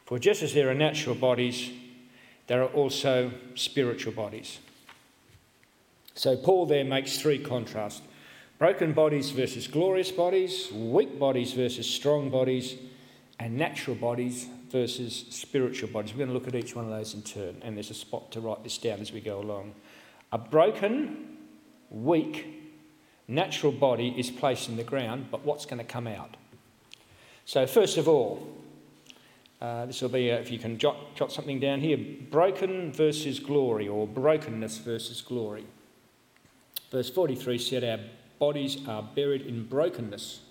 For 0.08 0.18
just 0.18 0.42
as 0.42 0.56
there 0.56 0.72
are 0.72 0.74
natural 0.74 1.13
bodies, 1.13 1.70
there 2.50 2.63
are 2.63 2.70
also 2.70 3.32
spiritual 3.53 4.12
bodies. 4.12 4.58
So 6.15 6.36
Paul 6.36 6.65
there 6.65 6.84
makes 6.84 7.20
three 7.20 7.38
contrasts 7.38 8.01
broken 8.58 8.91
bodies 8.91 9.29
versus 9.29 9.68
glorious 9.68 10.12
bodies, 10.12 10.70
weak 10.74 11.18
bodies 11.18 11.53
versus 11.53 11.88
strong 11.88 12.29
bodies, 12.32 12.75
and 13.39 13.56
natural 13.56 13.96
bodies 13.96 14.48
versus 14.72 15.25
spiritual 15.29 15.89
bodies. 15.89 16.12
We're 16.12 16.25
going 16.25 16.29
to 16.29 16.34
look 16.34 16.48
at 16.48 16.56
each 16.56 16.75
one 16.75 16.86
of 16.86 16.91
those 16.91 17.13
in 17.13 17.22
turn, 17.22 17.56
and 17.62 17.77
there's 17.77 17.91
a 17.91 17.94
spot 17.94 18.32
to 18.32 18.41
write 18.41 18.63
this 18.63 18.79
down 18.79 19.00
as 19.00 19.13
we 19.13 19.22
go 19.22 19.39
along. 19.39 19.75
A 20.32 20.38
broken, 20.39 21.38
weak, 21.91 22.48
natural 23.27 23.72
body 23.72 24.13
is 24.18 24.32
placed 24.32 24.70
in 24.70 24.75
the 24.75 24.84
ground, 24.84 25.27
but 25.29 25.46
what's 25.46 25.68
going 25.68 25.77
to 25.77 25.86
come 25.86 26.08
out? 26.08 26.36
So, 27.46 27.65
first 27.68 27.98
of 27.98 28.10
all, 28.10 28.59
uh, 29.62 29.86
this 29.86 30.01
will 30.01 30.10
be, 30.10 30.32
uh, 30.32 30.36
if 30.36 30.51
you 30.51 30.58
can 30.58 30.78
jot, 30.78 31.16
jot 31.16 31.32
something 31.32 31.60
down 31.60 31.82
here 31.82 31.98
broken 32.32 32.94
versus 32.94 33.39
glory, 33.39 33.88
or 33.88 34.08
brokenness 34.08 34.78
versus 34.78 35.22
glory. 35.22 35.66
Verse 36.92 37.10
43 37.10 37.58
said, 37.58 37.84
Our 37.84 38.00
bodies 38.39 38.78
are 38.88 39.04
buried 39.04 39.42
in 39.42 39.66
brokenness, 39.66 40.42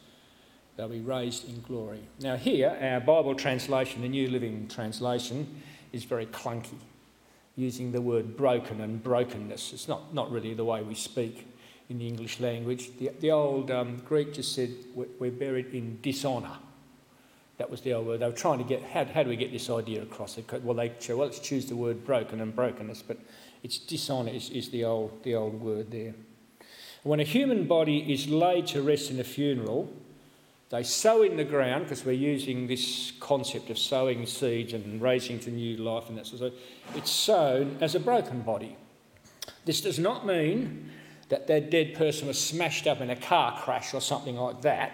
they'll 0.77 0.89
be 0.89 1.01
raised 1.01 1.49
in 1.49 1.63
glory. 1.63 2.01
Now, 2.21 2.37
here, 2.37 2.77
our 2.81 3.01
Bible 3.01 3.35
translation, 3.35 4.03
the 4.03 4.09
New 4.09 4.29
Living 4.29 4.69
Translation, 4.69 5.63
is 5.93 6.05
very 6.05 6.27
clunky, 6.27 6.77
using 7.57 7.93
the 7.93 8.03
word 8.03 8.37
broken 8.37 8.83
and 8.83 9.03
brokenness. 9.03 9.73
It's 9.73 9.89
not, 9.89 10.13
not 10.13 10.31
really 10.31 10.53
the 10.53 10.67
way 10.67 10.83
we 10.83 10.95
speak 10.95 11.47
in 11.89 11.99
the 11.99 12.07
English 12.07 12.41
language. 12.41 12.91
The, 12.99 13.11
the 13.21 13.31
old 13.31 13.71
um, 13.71 13.97
Greek 14.05 14.35
just 14.35 14.55
said 14.55 14.71
we're 14.95 15.31
buried 15.31 15.75
in 15.75 15.99
dishonour. 16.03 16.59
That 17.59 17.71
was 17.71 17.81
the 17.81 17.93
old 17.93 18.07
word. 18.07 18.21
They 18.21 18.27
were 18.27 18.33
trying 18.33 18.59
to 18.59 18.65
get 18.65 18.83
how, 18.83 19.05
how 19.05 19.23
do 19.23 19.29
we 19.29 19.37
get 19.37 19.53
this 19.53 19.69
idea 19.69 20.03
across? 20.03 20.39
Well, 20.63 20.75
they 20.75 20.93
said, 20.99 21.17
well, 21.17 21.27
let's 21.27 21.41
choose 21.41 21.67
the 21.67 21.77
word 21.77 22.05
broken 22.05 22.41
and 22.41 22.55
brokenness, 22.55 23.03
but 23.03 23.19
it's 23.63 23.79
dishonour 23.79 24.31
is, 24.31 24.51
is 24.51 24.71
the 24.71 24.85
old 24.85 25.23
the 25.25 25.35
old 25.35 25.61
word 25.61 25.91
there. 25.91 26.15
When 27.03 27.21
a 27.21 27.25
human 27.25 27.67
body 27.67 28.13
is 28.13 28.29
laid 28.29 28.69
to 28.69 28.83
rest 28.83 29.11
in 29.11 29.19
a 29.21 29.25
funeral, 29.25 29.93
They 30.71 30.83
sow 30.83 31.23
in 31.23 31.37
the 31.37 31.45
ground 31.45 31.85
because 31.85 32.05
we're 32.05 32.13
using 32.13 32.67
this 32.67 33.13
concept 33.21 33.71
of 33.71 33.79
sowing 33.79 34.27
seeds 34.27 34.75
and 34.75 35.01
raising 35.01 35.41
to 35.41 35.51
new 35.51 35.79
life 35.79 36.09
and 36.09 36.19
that 36.19 36.27
sort 36.27 36.43
of 36.43 36.53
thing. 36.53 36.63
It's 36.95 37.11
sown 37.11 37.79
as 37.81 37.95
a 37.95 38.01
broken 38.01 38.43
body. 38.43 38.77
This 39.65 39.81
does 39.81 39.99
not 39.99 40.27
mean 40.27 40.91
that 41.31 41.47
that 41.47 41.71
dead 41.71 41.95
person 41.95 42.29
was 42.29 42.39
smashed 42.39 42.87
up 42.87 43.01
in 43.01 43.09
a 43.09 43.17
car 43.17 43.59
crash 43.63 43.95
or 43.95 44.01
something 44.01 44.37
like 44.37 44.61
that. 44.63 44.93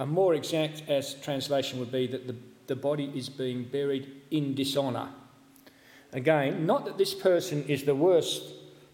A 0.00 0.06
more 0.06 0.32
exact 0.32 0.82
as 0.88 1.12
translation 1.12 1.78
would 1.78 1.92
be 1.92 2.06
that 2.06 2.26
the, 2.26 2.34
the 2.68 2.74
body 2.74 3.12
is 3.14 3.28
being 3.28 3.64
buried 3.64 4.10
in 4.30 4.54
dishonour. 4.54 5.10
Again, 6.14 6.64
not 6.64 6.86
that 6.86 6.96
this 6.96 7.12
person 7.12 7.64
is 7.68 7.84
the 7.84 7.94
worst 7.94 8.42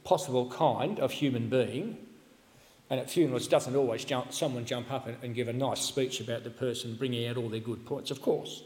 possible 0.03 0.51
kind 0.51 0.99
of 0.99 1.13
human 1.13 1.49
being, 1.49 1.97
and 2.91 2.99
at 2.99 3.09
funerals, 3.09 3.47
doesn't 3.47 3.77
always 3.77 4.05
jump, 4.05 4.33
someone 4.33 4.65
jump 4.65 4.91
up 4.91 5.07
and, 5.07 5.17
and 5.23 5.33
give 5.37 5.47
a 5.47 5.53
nice 5.53 5.81
speech 5.81 6.21
about 6.21 6.43
the 6.43 6.51
person, 6.51 6.97
bringing 6.97 7.29
out 7.29 7.37
all 7.37 7.49
their 7.49 7.61
good 7.61 7.87
points, 7.87 8.11
of 8.11 8.21
course. 8.21 8.65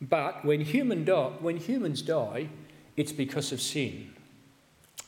But 0.00 0.44
when, 0.44 0.62
human 0.62 1.04
die, 1.04 1.30
when 1.38 1.58
humans 1.58 2.02
die, 2.02 2.48
it's 2.96 3.12
because 3.12 3.52
of 3.52 3.62
sin. 3.62 4.12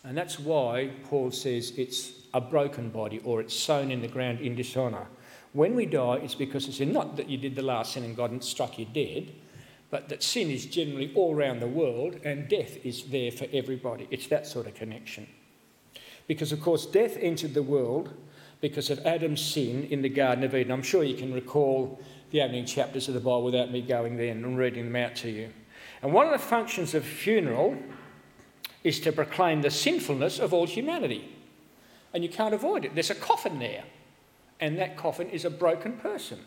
And 0.05 0.17
that's 0.17 0.39
why 0.39 0.91
Paul 1.03 1.33
says 1.33 1.73
it's 1.77 2.13
a 2.33 2.41
broken 2.41 2.91
body 2.91 3.21
or 3.25 3.41
it's 3.41 3.57
sown 3.57 3.91
in 3.91 4.03
the 4.03 4.09
ground 4.09 4.39
in 4.39 4.55
dishonour. 4.55 5.09
When 5.57 5.75
we 5.75 5.87
die, 5.87 6.17
it's 6.17 6.35
because 6.35 6.69
of 6.69 6.75
sin. 6.75 6.93
Not 6.93 7.17
that 7.17 7.31
you 7.31 7.39
did 7.39 7.57
the 7.57 7.63
last 7.63 7.95
sin 7.95 8.05
and 8.05 8.15
God 8.15 8.45
struck 8.45 8.79
you 8.79 8.85
dead, 8.85 9.33
but 9.89 10.11
that 10.11 10.23
sin 10.23 10.51
is 10.51 10.67
generally 10.67 11.11
all 11.15 11.35
around 11.35 11.61
the 11.61 11.67
world 11.67 12.21
and 12.25 12.47
death 12.47 12.77
is 12.85 13.05
there 13.05 13.31
for 13.31 13.47
everybody. 13.55 14.07
It's 14.11 14.27
that 14.27 14.47
sort 14.47 14.67
of 14.67 14.75
connection. 14.75 15.27
Because, 16.27 16.53
of 16.53 16.61
course, 16.61 16.85
death 16.85 17.17
entered 17.19 17.55
the 17.55 17.63
world 17.63 18.13
because 18.61 18.91
of 18.91 18.99
Adam's 19.07 19.41
sin 19.41 19.85
in 19.85 20.03
the 20.03 20.11
Garden 20.11 20.45
of 20.45 20.55
Eden. 20.55 20.73
I'm 20.73 20.83
sure 20.83 21.03
you 21.03 21.17
can 21.17 21.33
recall 21.33 21.99
the 22.33 22.43
opening 22.43 22.67
chapters 22.67 23.09
of 23.09 23.15
the 23.15 23.21
Bible 23.21 23.45
without 23.45 23.71
me 23.71 23.81
going 23.81 24.19
there 24.19 24.33
and 24.33 24.59
reading 24.59 24.93
them 24.93 24.97
out 24.97 25.17
to 25.17 25.31
you. 25.31 25.49
And 26.03 26.13
one 26.13 26.27
of 26.27 26.33
the 26.33 26.39
functions 26.39 26.95
of 26.95 27.03
funeral 27.03 27.79
is 28.85 29.01
to 29.01 29.11
proclaim 29.11 29.63
the 29.63 29.71
sinfulness 29.71 30.39
of 30.39 30.53
all 30.53 30.67
humanity. 30.67 31.35
And 32.13 32.23
you 32.23 32.29
can't 32.29 32.53
avoid 32.53 32.85
it. 32.85 32.95
There's 32.95 33.09
a 33.09 33.15
coffin 33.15 33.59
there, 33.59 33.85
and 34.61 34.79
that 34.79 34.97
coffin 34.97 35.29
is 35.31 35.45
a 35.45 35.51
broken 35.51 35.95
person. 35.95 36.39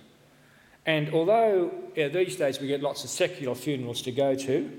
And 0.86 1.14
although 1.14 1.72
yeah, 1.96 2.08
these 2.08 2.36
days 2.36 2.60
we 2.60 2.68
get 2.68 2.82
lots 2.82 3.04
of 3.04 3.10
secular 3.10 3.56
funerals 3.56 4.02
to 4.04 4.12
go 4.12 4.36
to, 4.36 4.72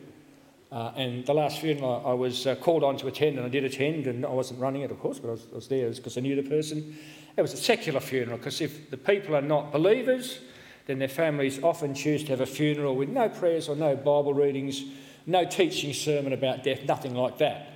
uh, 0.72 0.92
and 0.96 1.26
the 1.26 1.34
last 1.34 1.60
funeral 1.60 2.02
I 2.06 2.12
was 2.12 2.46
uh, 2.46 2.54
called 2.54 2.84
on 2.84 2.96
to 2.98 3.08
attend, 3.08 3.36
and 3.36 3.44
I 3.44 3.48
did 3.48 3.64
attend, 3.64 4.06
and 4.06 4.24
I 4.24 4.30
wasn't 4.30 4.60
running 4.60 4.82
it, 4.82 4.90
of 4.90 5.00
course, 5.00 5.18
but 5.18 5.28
I 5.28 5.32
was, 5.32 5.46
I 5.52 5.54
was 5.56 5.68
there 5.68 5.90
because 5.90 6.16
I 6.16 6.20
knew 6.20 6.36
the 6.36 6.48
person. 6.48 6.96
It 7.36 7.42
was 7.42 7.52
a 7.52 7.56
secular 7.56 8.00
funeral 8.00 8.38
because 8.38 8.60
if 8.60 8.90
the 8.90 8.96
people 8.96 9.34
are 9.34 9.42
not 9.42 9.72
believers, 9.72 10.40
then 10.86 10.98
their 10.98 11.08
families 11.08 11.62
often 11.62 11.94
choose 11.94 12.22
to 12.24 12.30
have 12.30 12.40
a 12.40 12.46
funeral 12.46 12.96
with 12.96 13.08
no 13.08 13.28
prayers 13.28 13.68
or 13.68 13.76
no 13.76 13.96
Bible 13.96 14.34
readings, 14.34 14.82
no 15.26 15.44
teaching 15.44 15.92
sermon 15.92 16.32
about 16.32 16.64
death, 16.64 16.80
nothing 16.86 17.14
like 17.14 17.38
that. 17.38 17.68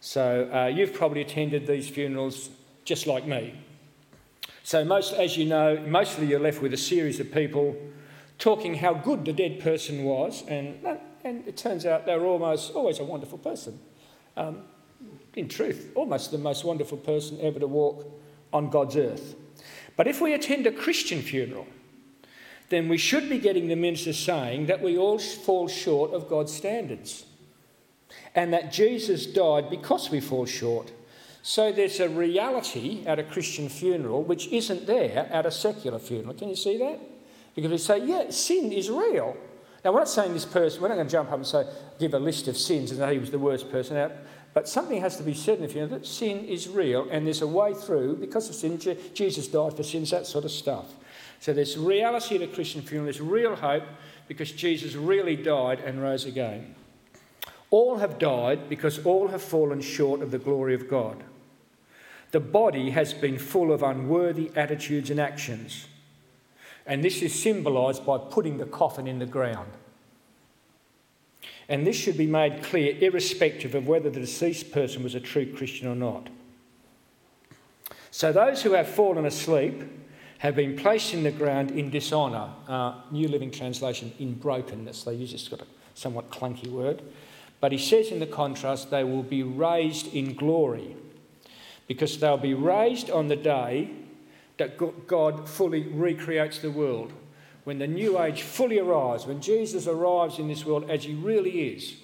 So 0.00 0.50
uh, 0.52 0.66
you've 0.66 0.92
probably 0.92 1.20
attended 1.20 1.66
these 1.66 1.88
funerals 1.88 2.50
just 2.84 3.06
like 3.06 3.26
me. 3.26 3.54
So 4.62 4.84
most, 4.84 5.12
as 5.12 5.36
you 5.36 5.44
know, 5.44 5.82
mostly 5.86 6.26
you're 6.26 6.40
left 6.40 6.62
with 6.62 6.72
a 6.72 6.78
series 6.78 7.18
of 7.20 7.32
people 7.32 7.76
talking 8.38 8.74
how 8.74 8.94
good 8.94 9.24
the 9.24 9.32
dead 9.32 9.60
person 9.60 10.04
was, 10.04 10.44
and 10.48 10.78
and 11.24 11.46
it 11.46 11.56
turns 11.56 11.86
out 11.86 12.06
they 12.06 12.16
were 12.16 12.26
almost 12.26 12.74
always 12.74 12.98
a 12.98 13.04
wonderful 13.04 13.38
person. 13.38 13.78
Um, 14.36 14.62
in 15.34 15.48
truth, 15.48 15.90
almost 15.94 16.30
the 16.30 16.38
most 16.38 16.64
wonderful 16.64 16.98
person 16.98 17.38
ever 17.40 17.58
to 17.58 17.66
walk 17.66 18.06
on 18.52 18.70
God's 18.70 18.96
earth. 18.96 19.34
But 19.96 20.06
if 20.06 20.20
we 20.20 20.32
attend 20.32 20.66
a 20.66 20.72
Christian 20.72 21.22
funeral, 21.22 21.66
then 22.68 22.88
we 22.88 22.98
should 22.98 23.28
be 23.28 23.38
getting 23.38 23.68
the 23.68 23.76
minister 23.76 24.12
saying 24.12 24.66
that 24.66 24.82
we 24.82 24.96
all 24.96 25.18
fall 25.18 25.68
short 25.68 26.12
of 26.12 26.28
God's 26.28 26.52
standards 26.52 27.24
and 28.34 28.52
that 28.52 28.72
Jesus 28.72 29.26
died 29.26 29.70
because 29.70 30.10
we 30.10 30.20
fall 30.20 30.46
short. 30.46 30.90
So 31.42 31.72
there's 31.72 31.98
a 31.98 32.08
reality 32.08 33.02
at 33.04 33.18
a 33.18 33.24
Christian 33.24 33.68
funeral 33.68 34.22
which 34.22 34.46
isn't 34.48 34.86
there 34.86 35.28
at 35.30 35.44
a 35.44 35.50
secular 35.50 35.98
funeral. 35.98 36.34
Can 36.34 36.48
you 36.48 36.56
see 36.56 36.78
that? 36.78 37.00
Because 37.54 37.70
we 37.70 37.78
say, 37.78 38.06
yeah, 38.06 38.30
sin 38.30 38.72
is 38.72 38.88
real. 38.88 39.36
Now, 39.84 39.92
we're 39.92 39.98
not 39.98 40.08
saying 40.08 40.32
this 40.32 40.44
person, 40.44 40.80
we're 40.80 40.88
not 40.88 40.94
going 40.94 41.08
to 41.08 41.12
jump 41.12 41.30
up 41.30 41.36
and 41.36 41.46
say, 41.46 41.66
give 41.98 42.14
a 42.14 42.18
list 42.18 42.46
of 42.46 42.56
sins 42.56 42.92
and 42.92 43.00
that 43.00 43.12
he 43.12 43.18
was 43.18 43.32
the 43.32 43.38
worst 43.38 43.70
person 43.72 43.96
out. 43.96 44.12
But 44.54 44.68
something 44.68 45.00
has 45.00 45.16
to 45.16 45.24
be 45.24 45.34
said 45.34 45.56
in 45.56 45.62
the 45.62 45.68
funeral 45.68 45.98
that 45.98 46.06
sin 46.06 46.44
is 46.44 46.68
real 46.68 47.08
and 47.10 47.26
there's 47.26 47.42
a 47.42 47.46
way 47.46 47.74
through 47.74 48.16
because 48.16 48.48
of 48.48 48.54
sin. 48.54 48.78
Jesus 49.12 49.48
died 49.48 49.76
for 49.76 49.82
sins, 49.82 50.10
that 50.10 50.26
sort 50.26 50.44
of 50.44 50.52
stuff. 50.52 50.86
So 51.40 51.52
there's 51.52 51.76
reality 51.76 52.36
at 52.36 52.42
a 52.42 52.46
Christian 52.46 52.82
funeral, 52.82 53.06
there's 53.06 53.20
real 53.20 53.56
hope 53.56 53.82
because 54.28 54.52
Jesus 54.52 54.94
really 54.94 55.34
died 55.34 55.80
and 55.80 56.00
rose 56.00 56.24
again. 56.24 56.76
All 57.70 57.96
have 57.96 58.18
died 58.18 58.68
because 58.68 59.04
all 59.04 59.28
have 59.28 59.42
fallen 59.42 59.80
short 59.80 60.20
of 60.20 60.30
the 60.30 60.38
glory 60.38 60.74
of 60.74 60.88
God. 60.88 61.24
The 62.32 62.40
body 62.40 62.90
has 62.90 63.12
been 63.14 63.38
full 63.38 63.72
of 63.72 63.82
unworthy 63.82 64.50
attitudes 64.56 65.10
and 65.10 65.20
actions. 65.20 65.86
And 66.86 67.04
this 67.04 67.22
is 67.22 67.40
symbolised 67.40 68.04
by 68.04 68.18
putting 68.18 68.58
the 68.58 68.64
coffin 68.64 69.06
in 69.06 69.18
the 69.18 69.26
ground. 69.26 69.70
And 71.68 71.86
this 71.86 71.94
should 71.94 72.18
be 72.18 72.26
made 72.26 72.62
clear 72.62 72.96
irrespective 72.98 73.74
of 73.74 73.86
whether 73.86 74.10
the 74.10 74.20
deceased 74.20 74.72
person 74.72 75.02
was 75.02 75.14
a 75.14 75.20
true 75.20 75.54
Christian 75.54 75.86
or 75.86 75.94
not. 75.94 76.28
So 78.10 78.32
those 78.32 78.62
who 78.62 78.72
have 78.72 78.88
fallen 78.88 79.26
asleep 79.26 79.82
have 80.38 80.56
been 80.56 80.76
placed 80.76 81.14
in 81.14 81.22
the 81.22 81.30
ground 81.30 81.70
in 81.70 81.90
dishonour. 81.90 82.50
Uh, 82.66 82.94
New 83.10 83.28
Living 83.28 83.50
Translation, 83.50 84.12
in 84.18 84.34
brokenness. 84.34 85.04
They 85.04 85.14
use 85.14 85.32
this 85.32 85.42
sort 85.42 85.60
of 85.60 85.68
somewhat 85.94 86.30
clunky 86.30 86.68
word. 86.68 87.02
But 87.60 87.72
he 87.72 87.78
says 87.78 88.08
in 88.08 88.18
the 88.20 88.26
contrast, 88.26 88.90
they 88.90 89.04
will 89.04 89.22
be 89.22 89.42
raised 89.42 90.12
in 90.14 90.34
glory 90.34 90.96
because 91.86 92.18
they'll 92.18 92.36
be 92.36 92.54
raised 92.54 93.10
on 93.10 93.28
the 93.28 93.36
day 93.36 93.90
that 94.58 94.76
God 95.06 95.48
fully 95.48 95.82
recreates 95.82 96.58
the 96.58 96.70
world. 96.70 97.12
When 97.64 97.78
the 97.78 97.86
new 97.86 98.20
age 98.20 98.42
fully 98.42 98.78
arrives, 98.78 99.26
when 99.26 99.40
Jesus 99.40 99.86
arrives 99.86 100.38
in 100.38 100.48
this 100.48 100.64
world 100.64 100.90
as 100.90 101.04
he 101.04 101.14
really 101.14 101.74
is, 101.74 101.94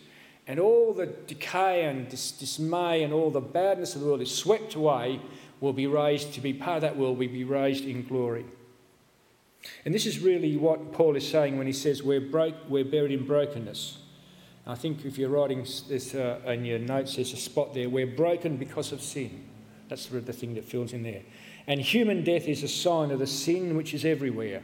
and 0.47 0.59
all 0.59 0.93
the 0.95 1.07
decay 1.07 1.85
and 1.85 2.09
dis- 2.09 2.33
dismay 2.33 3.03
and 3.03 3.13
all 3.13 3.31
the 3.31 3.41
badness 3.41 3.95
of 3.95 4.01
the 4.01 4.07
world 4.07 4.23
is 4.23 4.35
swept 4.35 4.75
away, 4.75 5.21
will 5.61 5.73
be 5.73 5.87
raised 5.87 6.33
to 6.35 6.41
be 6.41 6.53
part 6.53 6.77
of 6.77 6.83
that 6.83 6.97
world, 6.97 7.19
we'll 7.19 7.29
be 7.29 7.45
raised 7.45 7.85
in 7.85 8.07
glory. 8.07 8.45
And 9.85 9.95
this 9.95 10.07
is 10.07 10.21
really 10.21 10.57
what 10.57 10.93
Paul 10.93 11.17
is 11.17 11.29
saying 11.29 11.59
when 11.59 11.67
he 11.67 11.73
says 11.73 12.03
we're, 12.03 12.21
broke, 12.21 12.55
we're 12.69 12.85
buried 12.85 13.13
in 13.13 13.27
brokenness. 13.27 13.99
I 14.67 14.75
think 14.75 15.05
if 15.05 15.19
you're 15.19 15.31
writing 15.31 15.67
this 15.89 16.15
uh, 16.15 16.41
in 16.47 16.65
your 16.65 16.79
notes, 16.79 17.17
there's 17.17 17.33
a 17.33 17.37
spot 17.37 17.75
there. 17.75 17.89
We're 17.89 18.07
broken 18.07 18.57
because 18.57 18.93
of 18.93 19.03
sin. 19.03 19.48
That's 19.89 20.07
the 20.07 20.21
thing 20.33 20.55
that 20.55 20.65
fills 20.65 20.93
in 20.93 21.03
there. 21.03 21.23
And 21.67 21.81
human 21.81 22.25
death 22.25 22.49
is 22.49 22.63
a 22.63 22.69
sign 22.69 23.11
of 23.11 23.19
the 23.19 23.27
sin 23.27 23.77
which 23.77 23.95
is 23.95 24.05
everywhere. 24.05 24.63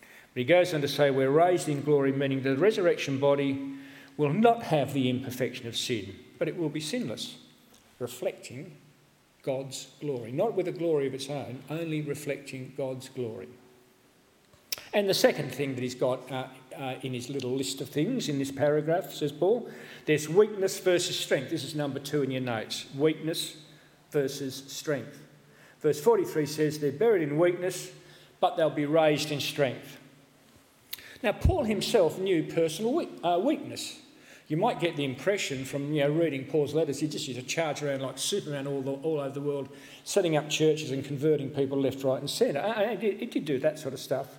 But 0.00 0.40
he 0.40 0.44
goes 0.44 0.74
on 0.74 0.80
to 0.80 0.88
say, 0.88 1.10
We're 1.10 1.30
raised 1.30 1.68
in 1.68 1.82
glory, 1.82 2.12
meaning 2.12 2.42
the 2.42 2.56
resurrection 2.56 3.18
body 3.18 3.74
will 4.16 4.32
not 4.32 4.64
have 4.64 4.92
the 4.92 5.08
imperfection 5.10 5.66
of 5.66 5.76
sin, 5.76 6.14
but 6.38 6.48
it 6.48 6.56
will 6.56 6.68
be 6.68 6.80
sinless, 6.80 7.36
reflecting 7.98 8.76
God's 9.42 9.88
glory. 10.00 10.32
Not 10.32 10.54
with 10.54 10.68
a 10.68 10.72
glory 10.72 11.06
of 11.06 11.14
its 11.14 11.28
own, 11.28 11.62
only 11.70 12.00
reflecting 12.00 12.72
God's 12.76 13.08
glory. 13.08 13.48
And 14.92 15.08
the 15.08 15.14
second 15.14 15.52
thing 15.52 15.74
that 15.74 15.82
he's 15.82 15.94
got 15.94 16.30
uh, 16.30 16.46
uh, 16.78 16.94
in 17.02 17.14
his 17.14 17.28
little 17.28 17.50
list 17.50 17.80
of 17.80 17.88
things 17.88 18.28
in 18.28 18.38
this 18.38 18.52
paragraph, 18.52 19.12
says 19.12 19.32
Paul, 19.32 19.68
there's 20.06 20.28
weakness 20.28 20.78
versus 20.78 21.18
strength. 21.18 21.50
This 21.50 21.64
is 21.64 21.74
number 21.74 21.98
two 21.98 22.22
in 22.22 22.30
your 22.30 22.40
notes 22.42 22.86
weakness 22.96 23.56
versus 24.14 24.64
strength. 24.68 25.20
Verse 25.80 26.00
43 26.00 26.46
says, 26.46 26.78
They're 26.78 26.92
buried 26.92 27.20
in 27.20 27.38
weakness, 27.38 27.90
but 28.40 28.56
they'll 28.56 28.70
be 28.70 28.86
raised 28.86 29.30
in 29.30 29.40
strength. 29.40 29.98
Now, 31.22 31.32
Paul 31.32 31.64
himself 31.64 32.18
knew 32.18 32.44
personal 32.44 33.06
uh, 33.22 33.38
weakness. 33.38 33.98
You 34.48 34.56
might 34.56 34.78
get 34.78 34.96
the 34.96 35.04
impression 35.04 35.64
from 35.64 35.92
you 35.92 36.02
know, 36.02 36.10
reading 36.10 36.44
Paul's 36.44 36.74
letters, 36.74 37.00
he 37.00 37.08
just 37.08 37.26
used 37.26 37.40
to 37.40 37.46
charge 37.46 37.82
around 37.82 38.02
like 38.02 38.18
Superman 38.18 38.66
all, 38.66 38.82
the, 38.82 38.92
all 38.92 39.20
over 39.20 39.30
the 39.30 39.40
world, 39.40 39.68
setting 40.04 40.36
up 40.36 40.48
churches 40.48 40.90
and 40.90 41.04
converting 41.04 41.50
people 41.50 41.80
left, 41.80 42.04
right, 42.04 42.20
and 42.20 42.28
centre. 42.28 42.60
And 42.60 42.98
he 43.00 43.10
did, 43.12 43.30
did 43.30 43.44
do 43.44 43.58
that 43.60 43.78
sort 43.78 43.94
of 43.94 44.00
stuff. 44.00 44.38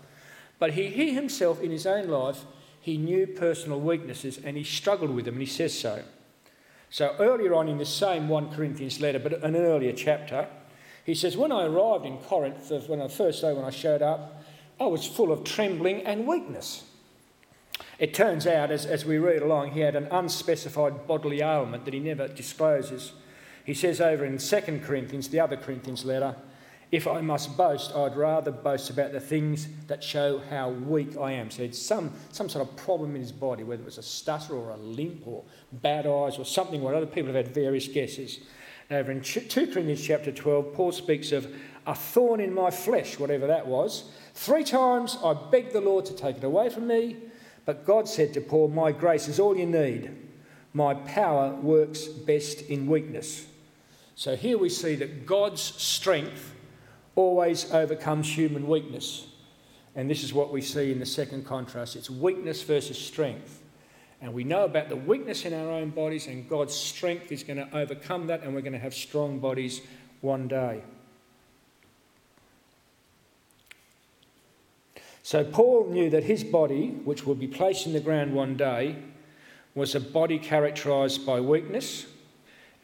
But 0.58 0.74
he, 0.74 0.88
he 0.88 1.14
himself, 1.14 1.62
in 1.62 1.72
his 1.72 1.86
own 1.86 2.08
life, 2.08 2.46
he 2.80 2.98
knew 2.98 3.28
personal 3.28 3.80
weaknesses 3.80 4.40
and 4.44 4.56
he 4.56 4.64
struggled 4.64 5.10
with 5.12 5.26
them, 5.26 5.36
and 5.36 5.42
he 5.42 5.48
says 5.48 5.78
so. 5.78 6.04
So 6.89 7.15
earlier 7.19 7.54
on 7.54 7.67
in 7.67 7.78
the 7.78 7.86
same 7.86 8.30
1 8.30 8.54
Corinthians 8.54 9.02
letter, 9.02 9.19
but 9.19 9.43
an 9.43 9.56
earlier 9.56 9.91
chapter, 9.91 10.48
he 11.06 11.13
says, 11.13 11.38
When 11.38 11.52
I 11.52 11.65
arrived 11.65 12.06
in 12.06 12.17
Corinth, 12.17 12.71
when 12.88 13.00
the 13.00 13.10
first 13.10 13.41
day 13.41 13.54
when 13.54 13.65
I 13.65 13.69
showed 13.69 14.02
up, 14.02 14.43
I 14.80 14.86
was 14.86 15.06
full 15.06 15.32
of 15.32 15.43
trembling 15.43 16.02
and 16.02 16.28
weakness. 16.28 16.84
It 17.98 18.13
turns 18.13 18.45
out, 18.45 18.71
as, 18.71 18.86
as 18.86 19.06
we 19.06 19.17
read 19.17 19.41
along, 19.41 19.71
he 19.71 19.80
had 19.82 19.95
an 19.95 20.08
unspecified 20.12 21.08
bodily 21.08 21.41
ailment 21.41 21.86
that 21.86 21.93
he 21.93 22.00
never 22.00 22.28
discloses. 22.28 23.13
He 23.63 23.74
says 23.74 24.02
over 24.02 24.26
in 24.26 24.38
2 24.38 24.82
Corinthians, 24.84 25.30
the 25.30 25.39
other 25.39 25.58
Corinthians 25.58 26.04
letter, 26.04 26.36
If 26.91 27.08
I 27.08 27.21
must 27.21 27.58
boast, 27.58 27.95
I'd 27.95 28.15
rather 28.15 28.52
boast 28.52 28.89
about 28.89 29.12
the 29.12 29.19
things 29.19 29.67
that 29.88 30.04
show 30.04 30.39
how 30.50 30.69
weak 30.69 31.17
I 31.17 31.32
am. 31.32 31.50
So 31.50 31.63
it's 31.63 31.82
some, 31.82 32.13
some 32.32 32.48
sort 32.48 32.67
of 32.67 32.76
problem 32.76 33.15
in 33.15 33.21
his 33.21 33.32
body, 33.32 33.63
whether 33.63 33.82
it 33.82 33.86
was 33.86 33.98
a 33.98 34.04
stutter 34.04 34.54
or 34.54 34.69
a 34.69 34.78
limp 34.78 35.28
or 35.28 35.43
bad 35.71 36.06
eyes 36.06 36.38
or 36.38 36.45
something 36.45 36.82
where 36.82 36.95
other 36.95 37.06
people 37.06 37.34
have 37.34 37.45
had 37.45 37.54
various 37.54 37.88
guesses. 37.88 38.39
Over 38.91 39.12
in 39.12 39.21
2 39.21 39.41
Corinthians 39.50 40.06
chapter 40.06 40.32
12, 40.32 40.74
Paul 40.74 40.91
speaks 40.91 41.32
of 41.32 41.52
a 41.88 41.95
thorn 41.95 42.39
in 42.39 42.54
my 42.54 42.69
flesh, 42.69 43.17
whatever 43.17 43.48
that 43.48 43.65
was. 43.65 44.12
Three 44.36 44.63
times 44.63 45.17
I 45.24 45.34
begged 45.34 45.74
the 45.74 45.82
Lord 45.82 46.06
to 46.06 46.15
take 46.15 46.38
it 46.38 46.43
away 46.43 46.69
from 46.69 46.88
me, 46.88 47.17
but 47.65 47.86
God 47.86 48.08
said 48.08 48.34
to 48.36 48.41
Paul, 48.41 48.67
My 48.67 48.91
grace 48.91 49.28
is 49.28 49.39
all 49.39 49.58
you 49.58 49.65
need. 49.65 50.15
My 50.74 50.93
power 50.93 51.56
works 51.56 52.06
best 52.06 52.62
in 52.62 52.86
weakness. 52.86 53.48
So 54.15 54.36
here 54.36 54.58
we 54.58 54.69
see 54.69 54.95
that 54.95 55.26
God's 55.26 55.62
strength 55.62 56.54
always 57.15 57.71
overcomes 57.71 58.30
human 58.30 58.67
weakness. 58.67 59.28
And 59.95 60.10
this 60.10 60.23
is 60.23 60.34
what 60.34 60.51
we 60.51 60.62
see 60.62 60.91
in 60.91 60.99
the 60.99 61.06
second 61.06 61.45
contrast 61.45 61.95
it's 61.95 62.10
weakness 62.10 62.63
versus 62.63 62.97
strength. 62.97 63.62
And 64.21 64.34
we 64.34 64.43
know 64.43 64.65
about 64.65 64.89
the 64.89 64.95
weakness 64.95 65.45
in 65.45 65.54
our 65.54 65.69
own 65.71 65.89
bodies, 65.89 66.28
and 66.28 66.49
God's 66.49 66.73
strength 66.73 67.32
is 67.32 67.43
going 67.43 67.58
to 67.58 67.78
overcome 67.78 68.28
that, 68.28 68.43
and 68.43 68.56
we're 68.56 68.62
going 68.62 68.73
to 68.73 68.80
have 68.80 68.93
strong 68.93 69.39
bodies 69.39 69.82
one 70.21 70.47
day. 70.47 70.82
So 75.21 75.43
Paul 75.43 75.88
knew 75.89 76.10
that 76.12 76.23
his 76.23 76.43
body, 76.43 76.89
which 77.04 77.25
will 77.25 77.36
be 77.36 77.47
placed 77.47 77.88
in 77.88 77.93
the 77.93 77.99
ground 77.99 78.34
one 78.34 78.56
day, 78.56 78.95
was 79.73 79.95
a 79.95 79.99
body 79.99 80.39
characterized 80.39 81.25
by 81.25 81.41
weakness. 81.41 82.06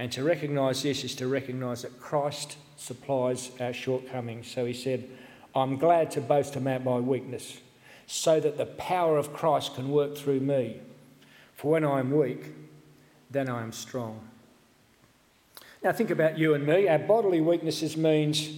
And 0.01 0.11
to 0.13 0.23
recognize 0.23 0.81
this 0.81 1.03
is 1.03 1.13
to 1.17 1.27
recognize 1.27 1.83
that 1.83 1.99
Christ 1.99 2.57
supplies 2.75 3.51
our 3.59 3.71
shortcomings. 3.71 4.49
So 4.49 4.65
he 4.65 4.73
said, 4.73 5.07
I'm 5.53 5.77
glad 5.77 6.09
to 6.11 6.21
boast 6.21 6.55
about 6.55 6.83
my 6.83 6.97
weakness, 6.97 7.59
so 8.07 8.39
that 8.39 8.57
the 8.57 8.65
power 8.65 9.19
of 9.19 9.31
Christ 9.31 9.75
can 9.75 9.91
work 9.91 10.17
through 10.17 10.39
me. 10.39 10.81
For 11.53 11.73
when 11.73 11.85
I 11.85 11.99
am 11.99 12.09
weak, 12.09 12.45
then 13.29 13.47
I 13.47 13.61
am 13.61 13.71
strong. 13.71 14.21
Now 15.83 15.91
think 15.91 16.09
about 16.09 16.35
you 16.35 16.55
and 16.55 16.65
me. 16.65 16.87
Our 16.87 16.97
bodily 16.97 17.39
weaknesses 17.39 17.95
means 17.95 18.49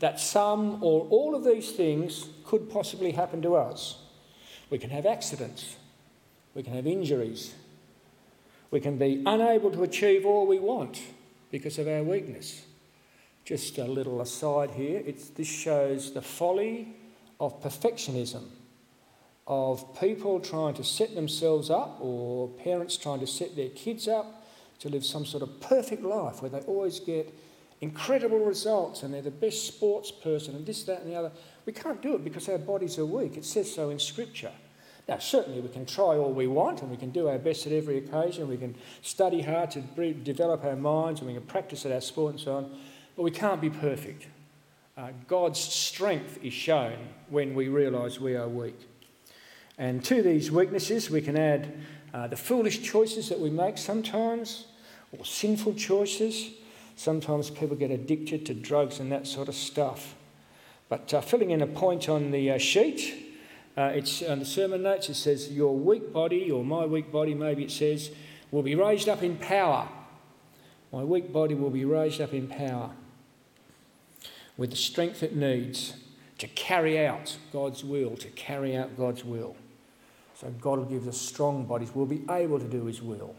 that 0.00 0.20
some 0.20 0.84
or 0.84 1.06
all 1.08 1.34
of 1.34 1.44
these 1.44 1.72
things 1.72 2.26
could 2.44 2.68
possibly 2.68 3.12
happen 3.12 3.40
to 3.40 3.56
us. 3.56 4.02
We 4.68 4.76
can 4.76 4.90
have 4.90 5.06
accidents, 5.06 5.76
we 6.54 6.62
can 6.62 6.74
have 6.74 6.86
injuries, 6.86 7.54
we 8.70 8.80
can 8.80 8.96
be 8.96 9.22
unable 9.26 9.70
to 9.70 9.82
achieve 9.82 10.24
all 10.24 10.46
we 10.46 10.58
want 10.58 11.02
because 11.50 11.78
of 11.78 11.88
our 11.88 12.02
weakness. 12.02 12.64
Just 13.44 13.78
a 13.78 13.84
little 13.84 14.20
aside 14.20 14.70
here, 14.70 15.02
this 15.34 15.48
shows 15.48 16.12
the 16.12 16.22
folly 16.22 16.94
of 17.40 17.60
perfectionism, 17.62 18.44
of 19.46 19.98
people 19.98 20.38
trying 20.38 20.74
to 20.74 20.84
set 20.84 21.14
themselves 21.14 21.70
up 21.70 21.98
or 22.00 22.48
parents 22.48 22.96
trying 22.96 23.20
to 23.20 23.26
set 23.26 23.56
their 23.56 23.70
kids 23.70 24.06
up 24.06 24.46
to 24.78 24.88
live 24.88 25.04
some 25.04 25.26
sort 25.26 25.42
of 25.42 25.60
perfect 25.60 26.02
life 26.02 26.42
where 26.42 26.50
they 26.50 26.60
always 26.60 27.00
get 27.00 27.34
incredible 27.80 28.38
results 28.38 29.02
and 29.02 29.12
they're 29.12 29.22
the 29.22 29.30
best 29.30 29.66
sports 29.66 30.10
person 30.10 30.54
and 30.54 30.66
this, 30.66 30.84
that, 30.84 31.00
and 31.00 31.10
the 31.10 31.16
other. 31.16 31.32
We 31.66 31.72
can't 31.72 32.00
do 32.00 32.14
it 32.14 32.22
because 32.22 32.48
our 32.48 32.58
bodies 32.58 32.98
are 32.98 33.06
weak. 33.06 33.36
It 33.36 33.44
says 33.44 33.74
so 33.74 33.90
in 33.90 33.98
Scripture. 33.98 34.52
Now, 35.10 35.18
certainly 35.18 35.60
we 35.60 35.68
can 35.68 35.86
try 35.86 36.16
all 36.16 36.32
we 36.32 36.46
want 36.46 36.82
and 36.82 36.90
we 36.90 36.96
can 36.96 37.10
do 37.10 37.26
our 37.26 37.36
best 37.36 37.66
at 37.66 37.72
every 37.72 37.98
occasion. 37.98 38.46
We 38.46 38.56
can 38.56 38.76
study 39.02 39.42
hard 39.42 39.72
to 39.72 39.80
develop 40.12 40.64
our 40.64 40.76
minds 40.76 41.18
and 41.20 41.26
we 41.26 41.34
can 41.34 41.42
practice 41.42 41.84
at 41.84 41.90
our 41.90 42.00
sport 42.00 42.34
and 42.34 42.40
so 42.40 42.54
on. 42.54 42.78
But 43.16 43.24
we 43.24 43.32
can't 43.32 43.60
be 43.60 43.70
perfect. 43.70 44.28
Uh, 44.96 45.08
God's 45.26 45.58
strength 45.58 46.38
is 46.44 46.52
shown 46.52 46.96
when 47.28 47.56
we 47.56 47.66
realise 47.66 48.20
we 48.20 48.36
are 48.36 48.46
weak. 48.48 48.78
And 49.76 50.04
to 50.04 50.22
these 50.22 50.52
weaknesses, 50.52 51.10
we 51.10 51.22
can 51.22 51.36
add 51.36 51.74
uh, 52.14 52.28
the 52.28 52.36
foolish 52.36 52.80
choices 52.80 53.30
that 53.30 53.40
we 53.40 53.50
make 53.50 53.78
sometimes, 53.78 54.66
or 55.10 55.24
sinful 55.24 55.74
choices. 55.74 56.50
Sometimes 56.94 57.50
people 57.50 57.74
get 57.74 57.90
addicted 57.90 58.46
to 58.46 58.54
drugs 58.54 59.00
and 59.00 59.10
that 59.10 59.26
sort 59.26 59.48
of 59.48 59.56
stuff. 59.56 60.14
But 60.88 61.12
uh, 61.12 61.20
filling 61.20 61.50
in 61.50 61.62
a 61.62 61.66
point 61.66 62.08
on 62.08 62.30
the 62.30 62.52
uh, 62.52 62.58
sheet, 62.58 63.29
uh, 63.80 63.92
it's 63.94 64.22
on 64.22 64.38
the 64.38 64.44
sermon 64.44 64.82
notes, 64.82 65.08
it 65.08 65.14
says, 65.14 65.50
Your 65.50 65.74
weak 65.74 66.12
body, 66.12 66.50
or 66.50 66.62
my 66.62 66.84
weak 66.84 67.10
body, 67.10 67.34
maybe 67.34 67.64
it 67.64 67.70
says, 67.70 68.10
will 68.50 68.62
be 68.62 68.74
raised 68.74 69.08
up 69.08 69.22
in 69.22 69.36
power. 69.36 69.88
My 70.92 71.02
weak 71.02 71.32
body 71.32 71.54
will 71.54 71.70
be 71.70 71.84
raised 71.84 72.20
up 72.20 72.34
in 72.34 72.46
power 72.46 72.90
with 74.58 74.70
the 74.70 74.76
strength 74.76 75.22
it 75.22 75.34
needs 75.34 75.94
to 76.36 76.46
carry 76.48 77.04
out 77.06 77.38
God's 77.52 77.82
will, 77.82 78.16
to 78.18 78.28
carry 78.28 78.76
out 78.76 78.96
God's 78.96 79.24
will. 79.24 79.56
So 80.34 80.52
God 80.60 80.78
will 80.78 80.86
give 80.86 81.08
us 81.08 81.18
strong 81.18 81.64
bodies. 81.64 81.94
We'll 81.94 82.06
be 82.06 82.22
able 82.28 82.58
to 82.58 82.68
do 82.68 82.84
His 82.84 83.00
will. 83.00 83.34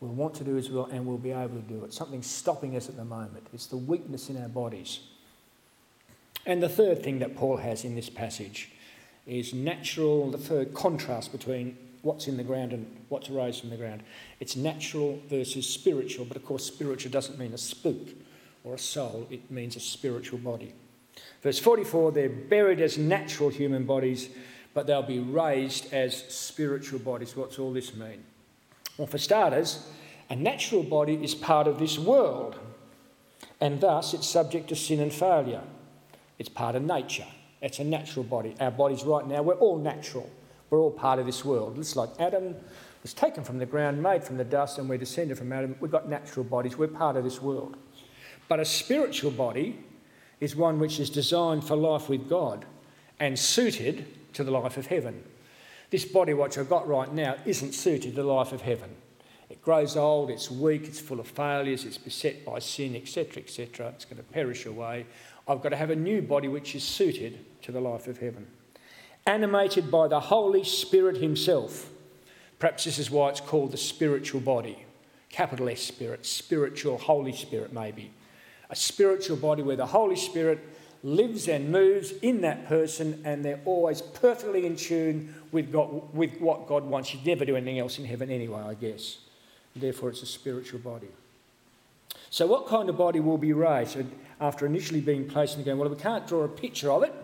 We'll 0.00 0.12
want 0.12 0.34
to 0.36 0.44
do 0.44 0.54
His 0.54 0.70
will 0.70 0.86
and 0.86 1.06
we'll 1.06 1.18
be 1.18 1.30
able 1.30 1.56
to 1.56 1.68
do 1.68 1.84
it. 1.84 1.92
Something's 1.92 2.26
stopping 2.26 2.76
us 2.76 2.88
at 2.88 2.96
the 2.96 3.04
moment. 3.04 3.46
It's 3.52 3.66
the 3.66 3.76
weakness 3.76 4.30
in 4.30 4.42
our 4.42 4.48
bodies. 4.48 5.00
And 6.44 6.62
the 6.62 6.68
third 6.68 7.02
thing 7.02 7.20
that 7.20 7.36
Paul 7.36 7.58
has 7.58 7.84
in 7.84 7.94
this 7.94 8.10
passage 8.10 8.70
is 9.26 9.52
natural, 9.52 10.30
the 10.30 10.38
third 10.38 10.72
contrast 10.74 11.32
between 11.32 11.76
what's 12.02 12.28
in 12.28 12.36
the 12.36 12.44
ground 12.44 12.72
and 12.72 12.86
what's 13.08 13.28
raised 13.28 13.60
from 13.60 13.70
the 13.70 13.76
ground. 13.76 14.02
It's 14.38 14.56
natural 14.56 15.20
versus 15.28 15.68
spiritual, 15.68 16.24
but 16.24 16.36
of 16.36 16.44
course, 16.44 16.64
spiritual 16.64 17.10
doesn't 17.10 17.38
mean 17.38 17.52
a 17.52 17.58
spook 17.58 18.08
or 18.64 18.74
a 18.74 18.78
soul, 18.78 19.26
it 19.30 19.50
means 19.50 19.76
a 19.76 19.80
spiritual 19.80 20.38
body. 20.38 20.72
Verse 21.42 21.58
44 21.58 22.12
they're 22.12 22.28
buried 22.28 22.80
as 22.80 22.96
natural 22.98 23.48
human 23.48 23.84
bodies, 23.84 24.28
but 24.74 24.86
they'll 24.86 25.02
be 25.02 25.18
raised 25.18 25.92
as 25.92 26.24
spiritual 26.32 26.98
bodies. 26.98 27.36
What's 27.36 27.58
all 27.58 27.72
this 27.72 27.94
mean? 27.94 28.22
Well, 28.96 29.06
for 29.06 29.18
starters, 29.18 29.86
a 30.30 30.36
natural 30.36 30.82
body 30.82 31.14
is 31.22 31.34
part 31.34 31.66
of 31.66 31.78
this 31.78 31.98
world, 31.98 32.58
and 33.60 33.80
thus 33.80 34.14
it's 34.14 34.26
subject 34.26 34.68
to 34.68 34.76
sin 34.76 35.00
and 35.00 35.12
failure. 35.12 35.62
It's 36.38 36.48
part 36.48 36.74
of 36.74 36.82
nature. 36.82 37.26
It's 37.62 37.78
a 37.78 37.84
natural 37.84 38.24
body. 38.24 38.54
Our 38.60 38.70
bodies 38.70 39.04
right 39.04 39.26
now, 39.26 39.42
we're 39.42 39.54
all 39.54 39.78
natural. 39.78 40.30
We're 40.70 40.78
all 40.78 40.90
part 40.90 41.18
of 41.18 41.26
this 41.26 41.44
world. 41.44 41.78
It's 41.78 41.96
like 41.96 42.10
Adam 42.18 42.54
was 43.02 43.14
taken 43.14 43.44
from 43.44 43.58
the 43.58 43.66
ground, 43.66 44.02
made 44.02 44.24
from 44.24 44.36
the 44.36 44.44
dust, 44.44 44.78
and 44.78 44.88
we're 44.88 44.98
descended 44.98 45.38
from 45.38 45.52
Adam. 45.52 45.76
We've 45.80 45.90
got 45.90 46.08
natural 46.08 46.44
bodies. 46.44 46.76
We're 46.76 46.88
part 46.88 47.16
of 47.16 47.24
this 47.24 47.40
world. 47.40 47.76
But 48.48 48.60
a 48.60 48.64
spiritual 48.64 49.30
body 49.30 49.78
is 50.40 50.54
one 50.54 50.78
which 50.78 51.00
is 51.00 51.08
designed 51.08 51.64
for 51.64 51.76
life 51.76 52.08
with 52.08 52.28
God 52.28 52.64
and 53.18 53.38
suited 53.38 54.06
to 54.34 54.44
the 54.44 54.50
life 54.50 54.76
of 54.76 54.86
heaven. 54.86 55.22
This 55.90 56.04
body, 56.04 56.34
which 56.34 56.58
I've 56.58 56.68
got 56.68 56.86
right 56.86 57.12
now, 57.12 57.36
isn't 57.46 57.72
suited 57.72 58.10
to 58.10 58.22
the 58.22 58.24
life 58.24 58.52
of 58.52 58.60
heaven. 58.60 58.90
It 59.48 59.62
grows 59.62 59.96
old, 59.96 60.30
it's 60.30 60.50
weak, 60.50 60.84
it's 60.84 60.98
full 60.98 61.20
of 61.20 61.28
failures, 61.28 61.84
it's 61.84 61.98
beset 61.98 62.44
by 62.44 62.58
sin, 62.58 62.96
etc., 62.96 63.42
etc. 63.42 63.88
It's 63.94 64.04
going 64.04 64.16
to 64.16 64.24
perish 64.24 64.66
away. 64.66 65.06
I've 65.48 65.62
got 65.62 65.68
to 65.70 65.76
have 65.76 65.90
a 65.90 65.96
new 65.96 66.22
body 66.22 66.48
which 66.48 66.74
is 66.74 66.82
suited 66.82 67.44
to 67.62 67.72
the 67.72 67.80
life 67.80 68.08
of 68.08 68.18
heaven. 68.18 68.46
Animated 69.26 69.90
by 69.90 70.08
the 70.08 70.20
Holy 70.20 70.64
Spirit 70.64 71.18
Himself. 71.18 71.90
Perhaps 72.58 72.84
this 72.84 72.98
is 72.98 73.10
why 73.10 73.28
it's 73.30 73.40
called 73.40 73.72
the 73.72 73.76
spiritual 73.76 74.40
body. 74.40 74.84
Capital 75.28 75.68
S 75.68 75.82
Spirit, 75.82 76.24
spiritual 76.24 76.98
Holy 76.98 77.32
Spirit, 77.32 77.72
maybe. 77.72 78.12
A 78.70 78.76
spiritual 78.76 79.36
body 79.36 79.62
where 79.62 79.76
the 79.76 79.86
Holy 79.86 80.16
Spirit 80.16 80.60
lives 81.02 81.46
and 81.48 81.70
moves 81.70 82.12
in 82.22 82.40
that 82.40 82.66
person 82.66 83.20
and 83.24 83.44
they're 83.44 83.60
always 83.64 84.02
perfectly 84.02 84.66
in 84.66 84.76
tune 84.76 85.34
with, 85.52 85.70
God, 85.70 86.14
with 86.14 86.40
what 86.40 86.66
God 86.66 86.84
wants. 86.84 87.12
You'd 87.12 87.26
never 87.26 87.44
do 87.44 87.56
anything 87.56 87.78
else 87.78 87.98
in 87.98 88.04
heaven 88.04 88.30
anyway, 88.30 88.60
I 88.60 88.74
guess. 88.74 89.18
Therefore, 89.74 90.10
it's 90.10 90.22
a 90.22 90.26
spiritual 90.26 90.80
body. 90.80 91.08
So, 92.30 92.46
what 92.46 92.66
kind 92.66 92.88
of 92.88 92.96
body 92.96 93.20
will 93.20 93.38
be 93.38 93.52
raised 93.52 93.98
after 94.40 94.66
initially 94.66 95.00
being 95.00 95.28
placed 95.28 95.54
in 95.54 95.60
the 95.60 95.64
ground? 95.64 95.80
Well, 95.80 95.88
we 95.88 95.96
can't 95.96 96.26
draw 96.26 96.42
a 96.42 96.48
picture 96.48 96.90
of 96.90 97.02
it. 97.02 97.14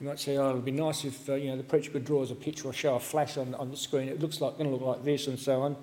You 0.00 0.06
might 0.06 0.20
say, 0.20 0.36
oh, 0.36 0.50
it 0.50 0.54
would 0.54 0.64
be 0.64 0.72
nice 0.72 1.04
if 1.04 1.28
uh, 1.28 1.34
you 1.34 1.48
know, 1.48 1.56
the 1.56 1.62
preacher 1.62 1.90
could 1.90 2.04
draw 2.04 2.22
us 2.22 2.30
a 2.30 2.34
picture 2.34 2.68
or 2.68 2.72
show 2.72 2.96
a 2.96 3.00
flash 3.00 3.38
on, 3.38 3.54
on 3.54 3.70
the 3.70 3.76
screen. 3.76 4.08
It 4.08 4.20
looks 4.20 4.40
like 4.40 4.58
going 4.58 4.68
to 4.68 4.76
look 4.76 4.84
like 4.84 5.04
this 5.04 5.26
and 5.26 5.38
so 5.38 5.62
on. 5.62 5.76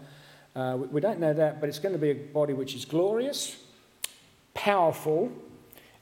Uh, 0.56 0.78
we, 0.78 0.88
we 0.88 1.02
don't 1.02 1.20
know 1.20 1.34
that, 1.34 1.60
but 1.60 1.68
it's 1.68 1.80
going 1.80 1.94
to 1.94 2.00
be 2.00 2.12
a 2.12 2.16
body 2.16 2.54
which 2.54 2.76
is 2.76 2.86
glorious, 2.86 3.58
powerful, 4.54 5.32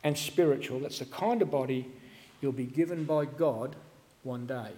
and 0.04 0.18
spiritual. 0.18 0.80
That's 0.82 1.00
the 1.00 1.06
kind 1.06 1.42
of 1.42 1.50
body 1.50 1.88
you'll 2.42 2.52
be 2.52 2.66
given 2.66 3.06
by 3.06 3.26
God 3.26 3.78
one 4.24 4.46
day. 4.46 4.72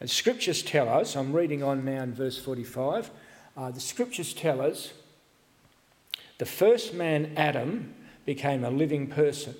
And 0.00 0.10
scriptures 0.10 0.62
tell 0.62 0.88
us, 0.88 1.16
I'm 1.16 1.32
reading 1.32 1.62
on 1.62 1.84
now 1.84 2.02
in 2.02 2.12
verse 2.12 2.36
45, 2.38 3.10
uh, 3.56 3.70
the 3.70 3.80
scriptures 3.80 4.34
tell 4.34 4.60
us 4.60 4.92
the 6.38 6.46
first 6.46 6.94
man, 6.94 7.32
Adam, 7.36 7.94
became 8.24 8.64
a 8.64 8.70
living 8.70 9.06
person. 9.06 9.54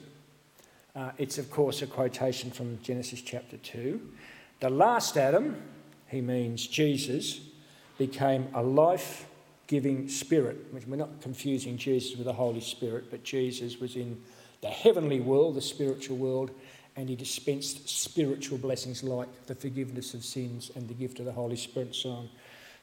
Uh, 0.96 1.10
it's, 1.18 1.38
of 1.38 1.50
course, 1.50 1.82
a 1.82 1.86
quotation 1.86 2.50
from 2.50 2.80
Genesis 2.82 3.20
chapter 3.20 3.56
2. 3.56 4.00
The 4.60 4.70
last 4.70 5.16
Adam, 5.16 5.60
he 6.08 6.20
means 6.20 6.66
Jesus, 6.66 7.40
became 7.98 8.48
a 8.54 8.62
life 8.62 9.26
giving 9.66 10.08
spirit. 10.08 10.56
We're 10.72 10.96
not 10.96 11.20
confusing 11.20 11.76
Jesus 11.76 12.16
with 12.16 12.26
the 12.26 12.32
Holy 12.32 12.60
Spirit, 12.60 13.10
but 13.10 13.24
Jesus 13.24 13.80
was 13.80 13.96
in 13.96 14.20
the 14.60 14.68
heavenly 14.68 15.20
world, 15.20 15.56
the 15.56 15.62
spiritual 15.62 16.16
world, 16.16 16.50
and 16.96 17.08
he 17.08 17.16
dispensed 17.16 17.88
spiritual 17.88 18.58
blessings 18.58 19.02
like 19.02 19.46
the 19.46 19.54
forgiveness 19.54 20.14
of 20.14 20.24
sins 20.24 20.70
and 20.74 20.88
the 20.88 20.94
gift 20.94 21.18
of 21.18 21.24
the 21.24 21.32
Holy 21.32 21.56
Spirit 21.56 21.94
so 21.94 22.10
on. 22.10 22.28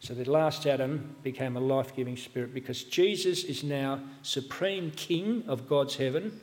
So 0.02 0.16
the 0.16 0.30
last 0.30 0.66
Adam 0.66 1.16
became 1.22 1.56
a 1.56 1.60
life 1.60 1.96
giving 1.96 2.18
spirit 2.18 2.56
because 2.56 2.84
Jesus 2.84 3.44
is 3.44 3.64
now 3.64 4.00
supreme 4.24 4.90
king 4.96 5.44
of 5.48 5.70
God's 5.70 5.96
heaven 5.96 6.42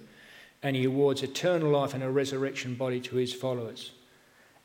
and 0.63 0.77
he 0.77 0.85
awards 0.85 1.25
eternal 1.25 1.69
life 1.73 1.93
and 1.93 2.05
a 2.05 2.11
resurrection 2.11 2.77
body 2.77 3.01
to 3.01 3.17
his 3.17 3.35
followers. 3.35 3.91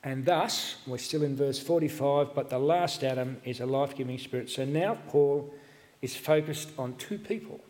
And 0.04 0.26
thus, 0.26 0.76
we're 0.86 1.00
still 1.00 1.24
in 1.24 1.36
verse 1.36 1.58
45, 1.58 2.36
but 2.36 2.52
the 2.52 2.60
last 2.60 3.04
Adam 3.04 3.42
is 3.44 3.62
a 3.62 3.66
life 3.66 3.96
giving 3.96 4.20
spirit. 4.20 4.52
So 4.52 4.64
now 4.64 5.00
Paul 5.08 5.52
is 6.04 6.16
focused 6.16 6.70
on 6.78 6.96
two 6.98 7.18
people. 7.18 7.62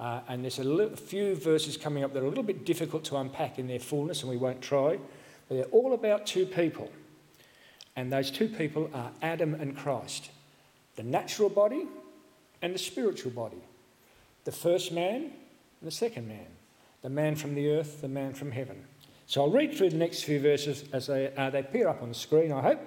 Uh, 0.00 0.20
and 0.28 0.42
there's 0.42 0.60
a 0.60 0.96
few 0.96 1.34
verses 1.34 1.76
coming 1.76 2.04
up 2.04 2.14
that 2.14 2.22
are 2.22 2.26
a 2.26 2.28
little 2.28 2.44
bit 2.44 2.64
difficult 2.64 3.04
to 3.04 3.16
unpack 3.16 3.58
in 3.58 3.66
their 3.66 3.80
fullness, 3.80 4.22
and 4.22 4.30
we 4.30 4.36
won't 4.38 4.62
try. 4.62 4.98
But 5.48 5.56
they're 5.56 5.64
all 5.64 5.92
about 5.92 6.24
two 6.24 6.46
people. 6.46 6.90
And 7.96 8.10
those 8.10 8.30
two 8.30 8.48
people 8.48 8.88
are 8.94 9.10
Adam 9.20 9.54
and 9.54 9.76
Christ 9.76 10.30
the 10.98 11.04
natural 11.04 11.48
body 11.48 11.86
and 12.60 12.74
the 12.74 12.78
spiritual 12.78 13.30
body. 13.30 13.62
The 14.44 14.52
first 14.52 14.90
man 14.90 15.22
and 15.22 15.86
the 15.86 15.92
second 15.92 16.26
man. 16.26 16.46
The 17.02 17.08
man 17.08 17.36
from 17.36 17.54
the 17.54 17.70
earth, 17.70 18.00
the 18.00 18.08
man 18.08 18.34
from 18.34 18.50
heaven. 18.50 18.84
So 19.26 19.42
I'll 19.42 19.50
read 19.50 19.74
through 19.74 19.90
the 19.90 19.96
next 19.96 20.24
few 20.24 20.40
verses 20.40 20.84
as 20.92 21.06
they, 21.06 21.32
uh, 21.36 21.50
they 21.50 21.60
appear 21.60 21.86
up 21.86 22.02
on 22.02 22.08
the 22.08 22.16
screen, 22.16 22.50
I 22.50 22.60
hope. 22.62 22.80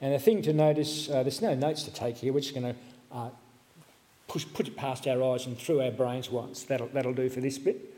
And 0.00 0.14
the 0.14 0.18
thing 0.18 0.40
to 0.42 0.54
notice, 0.54 1.10
uh, 1.10 1.22
there's 1.22 1.42
no 1.42 1.54
notes 1.54 1.82
to 1.82 1.92
take 1.92 2.16
here. 2.16 2.32
We're 2.32 2.40
just 2.40 2.54
going 2.54 2.72
to 2.72 2.80
uh, 3.12 3.30
push, 4.28 4.46
put 4.54 4.66
it 4.66 4.74
past 4.74 5.06
our 5.06 5.22
eyes 5.22 5.44
and 5.44 5.58
through 5.58 5.82
our 5.82 5.90
brains 5.90 6.30
once. 6.30 6.62
That'll, 6.62 6.88
that'll 6.88 7.12
do 7.12 7.28
for 7.28 7.42
this 7.42 7.58
bit. 7.58 7.94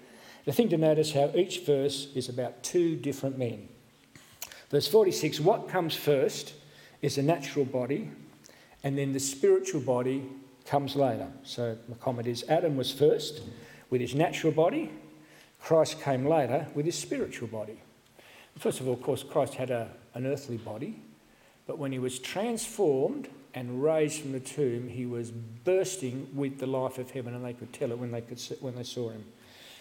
The 0.47 0.53
thing 0.53 0.69
to 0.71 0.79
notice 0.79 1.13
how 1.13 1.31
each 1.37 1.61
verse 1.61 2.09
is 2.17 2.29
about 2.29 2.65
two 2.65 2.97
different 2.97 3.39
men. 3.39 3.69
Verse 4.71 4.89
46 4.89 5.39
what 5.39 5.69
comes 5.69 5.95
first 5.95 6.55
is 7.03 7.15
the 7.15 7.23
natural 7.23 7.65
body, 7.65 8.11
and 8.83 8.97
then 8.97 9.13
the 9.13 9.21
spiritual 9.21 9.81
body 9.81 10.25
comes 10.67 10.97
later. 10.97 11.29
So 11.43 11.77
my 11.89 11.97
comment 11.97 12.27
is 12.27 12.45
Adam 12.49 12.77
was 12.77 12.93
first 12.93 13.43
with 13.91 14.01
his 14.01 14.15
natural 14.15 14.53
body, 14.53 14.91
Christ 15.61 16.01
came 16.01 16.27
later 16.27 16.67
with 16.75 16.87
his 16.87 16.97
spiritual 16.97 17.49
body. 17.49 17.81
First 18.59 18.81
of 18.81 18.89
all, 18.89 18.95
of 18.95 19.03
course, 19.03 19.23
Christ 19.23 19.55
had 19.55 19.71
a, 19.71 19.91
an 20.15 20.27
earthly 20.27 20.57
body, 20.57 21.01
but 21.67 21.79
when 21.79 21.93
he 21.93 21.99
was 21.99 22.19
transformed 22.19 23.29
and 23.55 23.83
raised 23.83 24.21
from 24.21 24.33
the 24.33 24.41
tomb, 24.41 24.89
he 24.89 25.07
was 25.07 25.31
bursting 25.31 26.29
with 26.35 26.59
the 26.59 26.67
life 26.67 26.99
of 26.99 27.11
heaven, 27.11 27.35
and 27.35 27.45
they 27.45 27.53
could 27.53 27.73
tell 27.73 27.91
it 27.91 27.99
when 27.99 28.11
they, 28.11 28.21
could, 28.21 28.41
when 28.61 28.75
they 28.77 28.83
saw 28.83 29.11
him. 29.11 29.25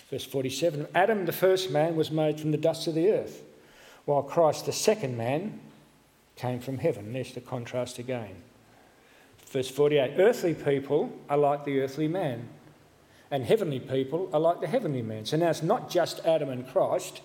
Verse 0.09 0.23
47 0.23 0.87
Adam, 0.95 1.25
the 1.25 1.31
first 1.31 1.69
man, 1.69 1.95
was 1.95 2.09
made 2.09 2.39
from 2.39 2.51
the 2.51 2.57
dust 2.57 2.87
of 2.87 2.95
the 2.95 3.11
earth, 3.11 3.43
while 4.05 4.23
Christ, 4.23 4.65
the 4.65 4.71
second 4.71 5.17
man, 5.17 5.59
came 6.35 6.59
from 6.59 6.77
heaven. 6.77 7.13
There's 7.13 7.33
the 7.33 7.41
contrast 7.41 7.99
again. 7.99 8.35
Verse 9.49 9.69
48 9.69 10.13
Earthly 10.17 10.53
people 10.53 11.11
are 11.29 11.37
like 11.37 11.65
the 11.65 11.81
earthly 11.81 12.07
man, 12.07 12.47
and 13.31 13.43
heavenly 13.43 13.79
people 13.79 14.29
are 14.31 14.39
like 14.39 14.61
the 14.61 14.67
heavenly 14.67 15.01
man. 15.01 15.25
So 15.25 15.37
now 15.37 15.49
it's 15.49 15.63
not 15.63 15.89
just 15.89 16.25
Adam 16.25 16.49
and 16.49 16.67
Christ, 16.67 17.21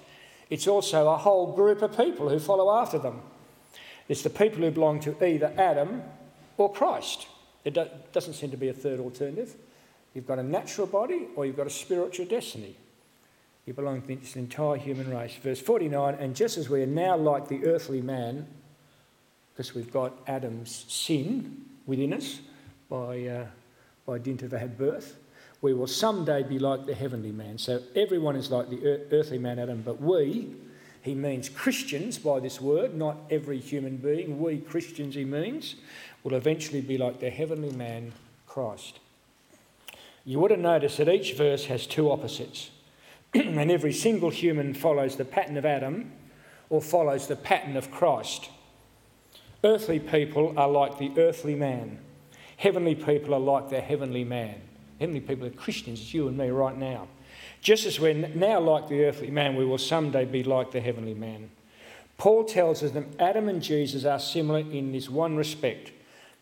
it's 0.50 0.66
also 0.66 1.08
a 1.08 1.16
whole 1.16 1.52
group 1.52 1.82
of 1.82 1.96
people 1.96 2.28
who 2.28 2.38
follow 2.38 2.74
after 2.80 2.98
them. 2.98 3.20
It's 4.08 4.22
the 4.22 4.30
people 4.30 4.60
who 4.60 4.70
belong 4.70 5.00
to 5.00 5.24
either 5.24 5.52
Adam 5.56 6.02
or 6.56 6.72
Christ. 6.72 7.26
It 7.64 8.12
doesn't 8.12 8.34
seem 8.34 8.50
to 8.50 8.56
be 8.56 8.68
a 8.68 8.74
third 8.74 9.00
alternative. 9.00 9.54
You've 10.12 10.26
got 10.26 10.38
a 10.38 10.42
natural 10.42 10.86
body 10.86 11.28
or 11.34 11.46
you've 11.46 11.56
got 11.56 11.66
a 11.66 11.70
spiritual 11.70 12.26
destiny. 12.26 12.76
You 13.64 13.72
belong 13.72 14.02
to 14.02 14.16
this 14.16 14.36
entire 14.36 14.76
human 14.76 15.10
race. 15.10 15.34
Verse 15.42 15.60
49 15.60 16.14
And 16.16 16.36
just 16.36 16.58
as 16.58 16.68
we 16.68 16.82
are 16.82 16.86
now 16.86 17.16
like 17.16 17.48
the 17.48 17.64
earthly 17.64 18.02
man, 18.02 18.46
because 19.52 19.74
we've 19.74 19.90
got 19.90 20.12
Adam's 20.26 20.84
sin 20.88 21.64
within 21.86 22.12
us 22.12 22.40
by, 22.88 23.26
uh, 23.26 23.46
by 24.06 24.18
dint 24.18 24.42
of 24.42 24.54
our 24.54 24.66
birth, 24.66 25.16
we 25.60 25.72
will 25.72 25.86
someday 25.86 26.42
be 26.42 26.58
like 26.58 26.86
the 26.86 26.94
heavenly 26.94 27.32
man. 27.32 27.56
So 27.58 27.80
everyone 27.96 28.36
is 28.36 28.50
like 28.50 28.68
the 28.68 29.02
earthly 29.10 29.38
man, 29.38 29.58
Adam, 29.58 29.82
but 29.82 30.00
we, 30.00 30.54
he 31.00 31.14
means 31.14 31.48
Christians 31.48 32.18
by 32.18 32.40
this 32.40 32.60
word, 32.60 32.94
not 32.94 33.16
every 33.30 33.58
human 33.58 33.96
being. 33.96 34.40
We 34.40 34.58
Christians, 34.58 35.14
he 35.14 35.24
means, 35.24 35.76
will 36.22 36.34
eventually 36.34 36.80
be 36.80 36.98
like 36.98 37.20
the 37.20 37.30
heavenly 37.30 37.72
man, 37.72 38.12
Christ. 38.46 39.00
You 40.24 40.38
would 40.38 40.50
have 40.50 40.60
noticed 40.60 40.98
that 40.98 41.08
each 41.08 41.34
verse 41.34 41.66
has 41.66 41.86
two 41.86 42.10
opposites, 42.10 42.70
and 43.34 43.70
every 43.70 43.92
single 43.92 44.30
human 44.30 44.72
follows 44.72 45.16
the 45.16 45.24
pattern 45.24 45.56
of 45.56 45.66
Adam 45.66 46.12
or 46.70 46.80
follows 46.80 47.26
the 47.26 47.36
pattern 47.36 47.76
of 47.76 47.90
Christ. 47.90 48.48
Earthly 49.64 49.98
people 49.98 50.52
are 50.58 50.68
like 50.68 50.98
the 50.98 51.10
earthly 51.16 51.54
man, 51.54 51.98
heavenly 52.58 52.94
people 52.94 53.32
are 53.32 53.40
like 53.40 53.70
the 53.70 53.80
heavenly 53.80 54.22
man. 54.22 54.60
Heavenly 55.00 55.20
people 55.20 55.46
are 55.46 55.50
Christians, 55.50 56.00
it's 56.00 56.12
you 56.12 56.28
and 56.28 56.36
me 56.36 56.50
right 56.50 56.76
now. 56.76 57.08
Just 57.62 57.86
as 57.86 57.98
we're 57.98 58.12
now 58.12 58.60
like 58.60 58.88
the 58.88 59.04
earthly 59.04 59.30
man, 59.30 59.56
we 59.56 59.64
will 59.64 59.78
someday 59.78 60.26
be 60.26 60.44
like 60.44 60.70
the 60.70 60.80
heavenly 60.80 61.14
man. 61.14 61.50
Paul 62.18 62.44
tells 62.44 62.82
us 62.82 62.92
that 62.92 63.04
Adam 63.18 63.48
and 63.48 63.62
Jesus 63.62 64.04
are 64.04 64.20
similar 64.20 64.60
in 64.60 64.92
this 64.92 65.08
one 65.08 65.34
respect. 65.34 65.92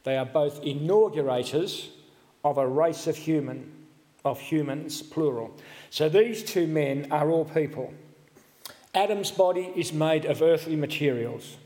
They 0.02 0.16
are 0.16 0.26
both 0.26 0.62
inaugurators 0.64 1.90
of 2.44 2.58
a 2.58 2.66
race 2.66 3.06
of 3.06 3.16
human, 3.16 3.72
of 4.24 4.40
humans, 4.40 5.00
plural. 5.00 5.56
So 5.90 6.08
these 6.08 6.42
two 6.42 6.66
men 6.66 7.06
are 7.12 7.30
all 7.30 7.44
people. 7.44 7.94
Adam's 8.94 9.30
body 9.30 9.72
is 9.76 9.92
made 9.92 10.24
of 10.24 10.42
earthly 10.42 10.76
materials. 10.76 11.56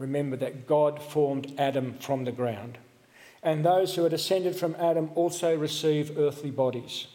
Remember 0.00 0.36
that 0.38 0.66
God 0.66 1.00
formed 1.00 1.54
Adam 1.58 1.94
from 2.00 2.24
the 2.24 2.32
ground 2.32 2.78
and 3.42 3.64
those 3.64 3.94
who 3.94 4.04
are 4.04 4.10
descended 4.10 4.54
from 4.54 4.76
Adam 4.78 5.10
also 5.14 5.56
receive 5.56 6.18
earthly 6.18 6.50
bodies. 6.50 7.06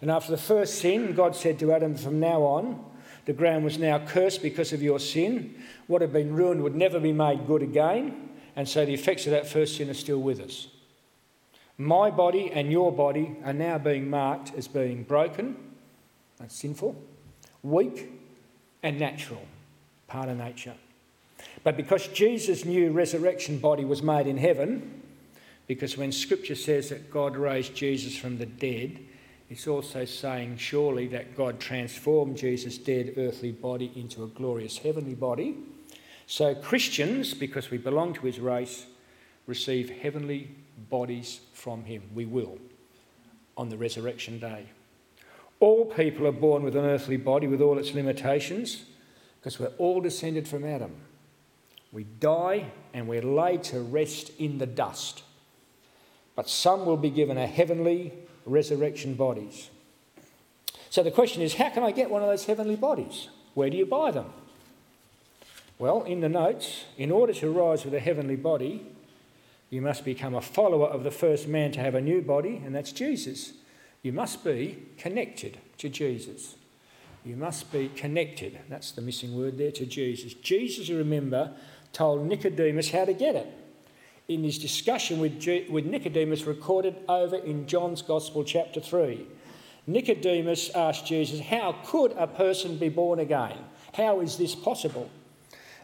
And 0.00 0.10
after 0.10 0.30
the 0.30 0.38
first 0.38 0.76
sin, 0.76 1.14
God 1.14 1.36
said 1.36 1.58
to 1.58 1.72
Adam, 1.72 1.94
From 1.96 2.18
now 2.18 2.42
on, 2.42 2.84
the 3.26 3.32
ground 3.32 3.64
was 3.64 3.78
now 3.78 3.98
cursed 3.98 4.42
because 4.42 4.72
of 4.72 4.82
your 4.82 4.98
sin. 4.98 5.54
What 5.86 6.00
had 6.00 6.12
been 6.12 6.34
ruined 6.34 6.62
would 6.62 6.74
never 6.74 6.98
be 6.98 7.12
made 7.12 7.46
good 7.46 7.62
again. 7.62 8.30
And 8.56 8.68
so 8.68 8.84
the 8.84 8.94
effects 8.94 9.26
of 9.26 9.32
that 9.32 9.46
first 9.46 9.76
sin 9.76 9.90
are 9.90 9.94
still 9.94 10.20
with 10.20 10.40
us. 10.40 10.68
My 11.76 12.10
body 12.10 12.50
and 12.52 12.70
your 12.70 12.92
body 12.92 13.36
are 13.44 13.52
now 13.52 13.78
being 13.78 14.08
marked 14.08 14.54
as 14.54 14.68
being 14.68 15.02
broken, 15.02 15.56
that's 16.38 16.54
sinful, 16.54 16.94
weak, 17.62 18.12
and 18.82 18.98
natural, 18.98 19.44
part 20.06 20.28
of 20.28 20.38
nature. 20.38 20.74
But 21.64 21.76
because 21.78 22.06
Jesus' 22.08 22.64
new 22.64 22.92
resurrection 22.92 23.58
body 23.58 23.84
was 23.84 24.02
made 24.02 24.26
in 24.26 24.36
heaven, 24.36 25.02
because 25.66 25.96
when 25.96 26.12
Scripture 26.12 26.54
says 26.54 26.90
that 26.90 27.10
God 27.10 27.36
raised 27.36 27.74
Jesus 27.74 28.16
from 28.16 28.36
the 28.36 28.46
dead, 28.46 29.00
it's 29.48 29.66
also 29.66 30.04
saying 30.04 30.58
surely 30.58 31.06
that 31.08 31.36
God 31.36 31.58
transformed 31.58 32.36
Jesus' 32.36 32.76
dead 32.76 33.14
earthly 33.16 33.50
body 33.50 33.90
into 33.96 34.24
a 34.24 34.28
glorious 34.28 34.78
heavenly 34.78 35.14
body. 35.14 35.56
So 36.26 36.54
Christians, 36.54 37.32
because 37.32 37.70
we 37.70 37.78
belong 37.78 38.14
to 38.14 38.26
his 38.26 38.40
race, 38.40 38.86
receive 39.46 39.90
heavenly 39.90 40.50
bodies 40.90 41.40
from 41.52 41.84
him. 41.84 42.02
We 42.14 42.26
will 42.26 42.58
on 43.56 43.68
the 43.68 43.76
resurrection 43.76 44.38
day. 44.38 44.66
All 45.60 45.86
people 45.86 46.26
are 46.26 46.32
born 46.32 46.62
with 46.62 46.76
an 46.76 46.84
earthly 46.84 47.16
body 47.16 47.46
with 47.46 47.62
all 47.62 47.78
its 47.78 47.94
limitations 47.94 48.84
because 49.38 49.58
we're 49.58 49.72
all 49.78 50.00
descended 50.00 50.48
from 50.48 50.64
Adam. 50.64 50.94
We 51.94 52.04
die 52.04 52.66
and 52.92 53.08
we're 53.08 53.22
laid 53.22 53.62
to 53.64 53.80
rest 53.80 54.30
in 54.38 54.58
the 54.58 54.66
dust 54.66 55.22
but 56.36 56.48
some 56.48 56.84
will 56.84 56.96
be 56.96 57.10
given 57.10 57.38
a 57.38 57.46
heavenly 57.46 58.12
resurrection 58.44 59.14
bodies. 59.14 59.70
So 60.90 61.02
the 61.02 61.10
question 61.10 61.42
is 61.42 61.54
how 61.54 61.70
can 61.70 61.82
I 61.82 61.90
get 61.90 62.10
one 62.10 62.22
of 62.22 62.28
those 62.28 62.46
heavenly 62.46 62.76
bodies? 62.76 63.28
Where 63.54 63.70
do 63.70 63.76
you 63.76 63.86
buy 63.86 64.10
them? 64.10 64.26
Well, 65.78 66.02
in 66.02 66.20
the 66.20 66.28
notes, 66.28 66.84
in 66.96 67.10
order 67.10 67.32
to 67.34 67.50
rise 67.50 67.84
with 67.84 67.94
a 67.94 68.00
heavenly 68.00 68.36
body, 68.36 68.86
you 69.70 69.80
must 69.80 70.04
become 70.04 70.34
a 70.34 70.40
follower 70.40 70.86
of 70.86 71.02
the 71.02 71.10
first 71.10 71.48
man 71.48 71.72
to 71.72 71.80
have 71.80 71.96
a 71.96 72.00
new 72.00 72.22
body, 72.22 72.62
and 72.64 72.74
that's 72.74 72.92
Jesus. 72.92 73.54
You 74.02 74.12
must 74.12 74.44
be 74.44 74.78
connected 74.98 75.58
to 75.78 75.88
Jesus. 75.88 76.54
You 77.24 77.36
must 77.36 77.72
be 77.72 77.88
connected. 77.88 78.58
That's 78.68 78.92
the 78.92 79.02
missing 79.02 79.36
word 79.36 79.58
there 79.58 79.72
to 79.72 79.86
Jesus. 79.86 80.34
Jesus, 80.34 80.90
remember, 80.90 81.54
told 81.94 82.26
Nicodemus 82.26 82.90
how 82.90 83.06
to 83.06 83.14
get 83.14 83.34
it 83.34 83.46
in 84.28 84.42
his 84.42 84.58
discussion 84.58 85.20
with, 85.20 85.34
with 85.68 85.84
Nicodemus, 85.84 86.44
recorded 86.44 86.96
over 87.08 87.36
in 87.36 87.66
John's 87.66 88.02
Gospel, 88.02 88.42
chapter 88.44 88.80
3. 88.80 89.26
Nicodemus 89.86 90.70
asked 90.70 91.06
Jesus, 91.06 91.40
How 91.40 91.76
could 91.84 92.12
a 92.12 92.26
person 92.26 92.78
be 92.78 92.88
born 92.88 93.18
again? 93.18 93.58
How 93.92 94.20
is 94.20 94.38
this 94.38 94.54
possible? 94.54 95.10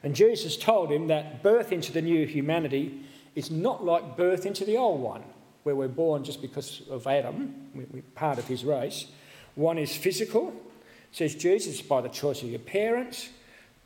And 0.03 0.15
Jesus 0.15 0.57
told 0.57 0.91
him 0.91 1.09
that 1.09 1.43
birth 1.43 1.73
into 1.73 1.93
the 1.93 2.01
new 2.01 2.27
humanity 2.27 3.05
is 3.35 3.51
not 3.51 3.85
like 3.85 4.17
birth 4.17 4.47
into 4.47 4.65
the 4.65 4.79
old 4.79 5.01
one, 5.01 5.23
where 5.63 5.77
we're 5.77 5.89
born 5.89 6.25
just 6.25 6.41
because 6.41 6.83
of 6.89 7.07
Adam, 7.07 7.55
we're 7.75 8.03
part 8.15 8.39
of 8.39 8.49
his 8.49 8.65
race. 8.65 9.07
One 9.55 9.77
is 9.77 9.95
physical, 9.95 10.55
says 11.13 11.35
Jesus, 11.35 11.83
by 11.83 12.01
the 12.01 12.09
choice 12.09 12.43
of 12.43 12.49
your 12.49 12.61
parents, 12.61 13.29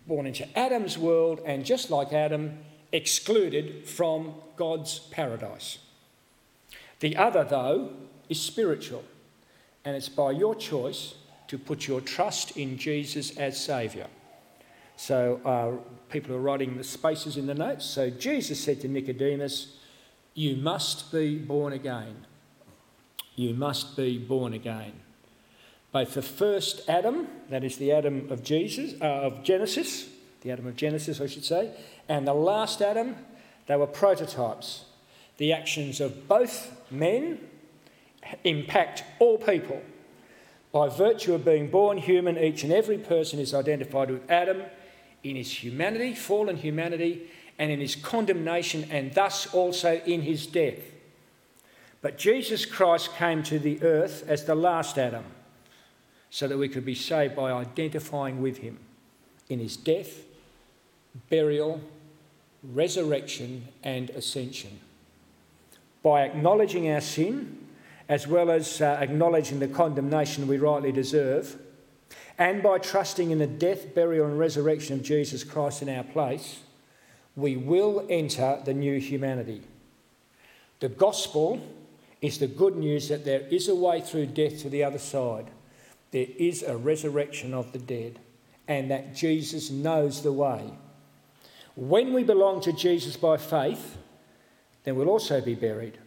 born 0.06 0.26
into 0.26 0.58
Adam's 0.58 0.98
world, 0.98 1.40
and 1.46 1.64
just 1.64 1.90
like 1.90 2.12
Adam, 2.12 2.58
excluded 2.92 3.86
from 3.88 4.34
God's 4.56 4.98
paradise. 4.98 5.78
The 7.00 7.16
other, 7.16 7.44
though, 7.44 7.90
is 8.28 8.40
spiritual, 8.40 9.04
and 9.84 9.96
it's 9.96 10.08
by 10.08 10.30
your 10.30 10.54
choice 10.54 11.14
to 11.48 11.58
put 11.58 11.86
your 11.86 12.00
trust 12.00 12.56
in 12.56 12.78
Jesus 12.78 13.36
as 13.36 13.62
Saviour. 13.62 14.06
So, 14.96 15.40
uh, 15.44 15.84
people 16.10 16.34
are 16.34 16.40
writing 16.40 16.76
the 16.76 16.84
spaces 16.84 17.36
in 17.36 17.46
the 17.46 17.54
notes. 17.54 17.84
So, 17.84 18.10
Jesus 18.10 18.62
said 18.62 18.80
to 18.82 18.88
Nicodemus, 18.88 19.76
You 20.34 20.56
must 20.56 21.10
be 21.10 21.36
born 21.38 21.72
again. 21.72 22.26
You 23.34 23.54
must 23.54 23.96
be 23.96 24.18
born 24.18 24.52
again. 24.54 24.92
Both 25.94 26.14
the 26.14 26.22
first 26.22 26.88
Adam, 26.88 27.28
that 27.50 27.62
is 27.62 27.76
the 27.76 27.92
Adam 27.92 28.26
of 28.28 28.42
Jesus, 28.42 29.00
uh, 29.00 29.04
of 29.04 29.44
Genesis, 29.44 30.08
the 30.40 30.50
Adam 30.50 30.66
of 30.66 30.74
Genesis, 30.74 31.20
I 31.20 31.28
should 31.28 31.44
say, 31.44 31.70
and 32.08 32.26
the 32.26 32.34
last 32.34 32.82
Adam, 32.82 33.14
they 33.68 33.76
were 33.76 33.86
prototypes. 33.86 34.86
The 35.36 35.52
actions 35.52 36.00
of 36.00 36.26
both 36.26 36.76
men 36.90 37.38
impact 38.42 39.04
all 39.20 39.38
people. 39.38 39.80
By 40.72 40.88
virtue 40.88 41.32
of 41.32 41.44
being 41.44 41.70
born 41.70 41.98
human, 41.98 42.38
each 42.38 42.64
and 42.64 42.72
every 42.72 42.98
person 42.98 43.38
is 43.38 43.54
identified 43.54 44.10
with 44.10 44.28
Adam 44.28 44.64
in 45.22 45.36
his 45.36 45.62
humanity, 45.62 46.12
fallen 46.12 46.56
humanity, 46.56 47.30
and 47.56 47.70
in 47.70 47.78
his 47.78 47.94
condemnation, 47.94 48.88
and 48.90 49.14
thus 49.14 49.54
also 49.54 50.00
in 50.06 50.22
his 50.22 50.48
death. 50.48 50.80
But 52.02 52.18
Jesus 52.18 52.66
Christ 52.66 53.14
came 53.14 53.44
to 53.44 53.60
the 53.60 53.80
earth 53.84 54.24
as 54.26 54.44
the 54.44 54.56
last 54.56 54.98
Adam 54.98 55.22
so 56.34 56.48
that 56.48 56.58
we 56.58 56.68
could 56.68 56.84
be 56.84 56.96
saved 56.96 57.36
by 57.36 57.52
identifying 57.52 58.42
with 58.42 58.58
him 58.58 58.76
in 59.48 59.60
his 59.60 59.76
death, 59.76 60.24
burial, 61.30 61.80
resurrection, 62.64 63.68
and 63.84 64.10
ascension. 64.10 64.80
By 66.02 66.22
acknowledging 66.22 66.90
our 66.90 67.00
sin, 67.00 67.64
as 68.08 68.26
well 68.26 68.50
as 68.50 68.80
uh, 68.80 68.98
acknowledging 69.00 69.60
the 69.60 69.68
condemnation 69.68 70.48
we 70.48 70.58
rightly 70.58 70.90
deserve, 70.90 71.56
and 72.36 72.64
by 72.64 72.78
trusting 72.78 73.30
in 73.30 73.38
the 73.38 73.46
death, 73.46 73.94
burial, 73.94 74.26
and 74.26 74.36
resurrection 74.36 74.96
of 74.96 75.04
Jesus 75.04 75.44
Christ 75.44 75.82
in 75.82 75.88
our 75.88 76.02
place, 76.02 76.62
we 77.36 77.56
will 77.56 78.04
enter 78.10 78.60
the 78.64 78.74
new 78.74 78.98
humanity. 78.98 79.62
The 80.80 80.88
gospel 80.88 81.64
is 82.20 82.38
the 82.38 82.48
good 82.48 82.74
news 82.74 83.08
that 83.08 83.24
there 83.24 83.42
is 83.52 83.68
a 83.68 83.74
way 83.76 84.00
through 84.00 84.26
death 84.26 84.62
to 84.62 84.68
the 84.68 84.82
other 84.82 84.98
side. 84.98 85.46
There 86.14 86.28
is 86.38 86.62
a 86.62 86.76
resurrection 86.76 87.52
of 87.52 87.72
the 87.72 87.78
dead, 87.80 88.20
and 88.68 88.88
that 88.88 89.16
Jesus 89.16 89.68
knows 89.68 90.22
the 90.22 90.30
way. 90.30 90.70
When 91.74 92.12
we 92.12 92.22
belong 92.22 92.60
to 92.60 92.72
Jesus 92.72 93.16
by 93.16 93.36
faith, 93.36 93.98
then 94.84 94.94
we'll 94.94 95.08
also 95.08 95.40
be 95.40 95.56
buried, 95.56 95.98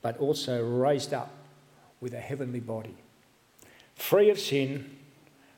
but 0.00 0.16
also 0.16 0.64
raised 0.64 1.12
up 1.12 1.34
with 2.00 2.14
a 2.14 2.18
heavenly 2.18 2.60
body, 2.60 2.94
free 3.94 4.30
of 4.30 4.40
sin 4.40 4.96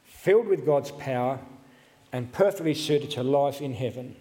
filled 0.02 0.48
with 0.48 0.66
God's 0.66 0.90
power, 0.90 1.38
and 2.12 2.32
perfectly 2.32 2.74
suited 2.74 3.12
to 3.12 3.22
life 3.22 3.60
in 3.60 3.74
heaven. 3.74 4.16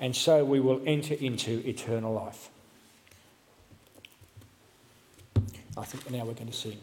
And 0.00 0.16
so 0.16 0.42
we 0.42 0.58
will 0.58 0.80
enter 0.86 1.12
into 1.12 1.62
eternal 1.68 2.14
life. 2.14 2.48
I 5.76 5.84
think 5.84 6.10
now 6.10 6.24
we're 6.24 6.32
going 6.32 6.46
to 6.46 6.52
sing. 6.54 6.78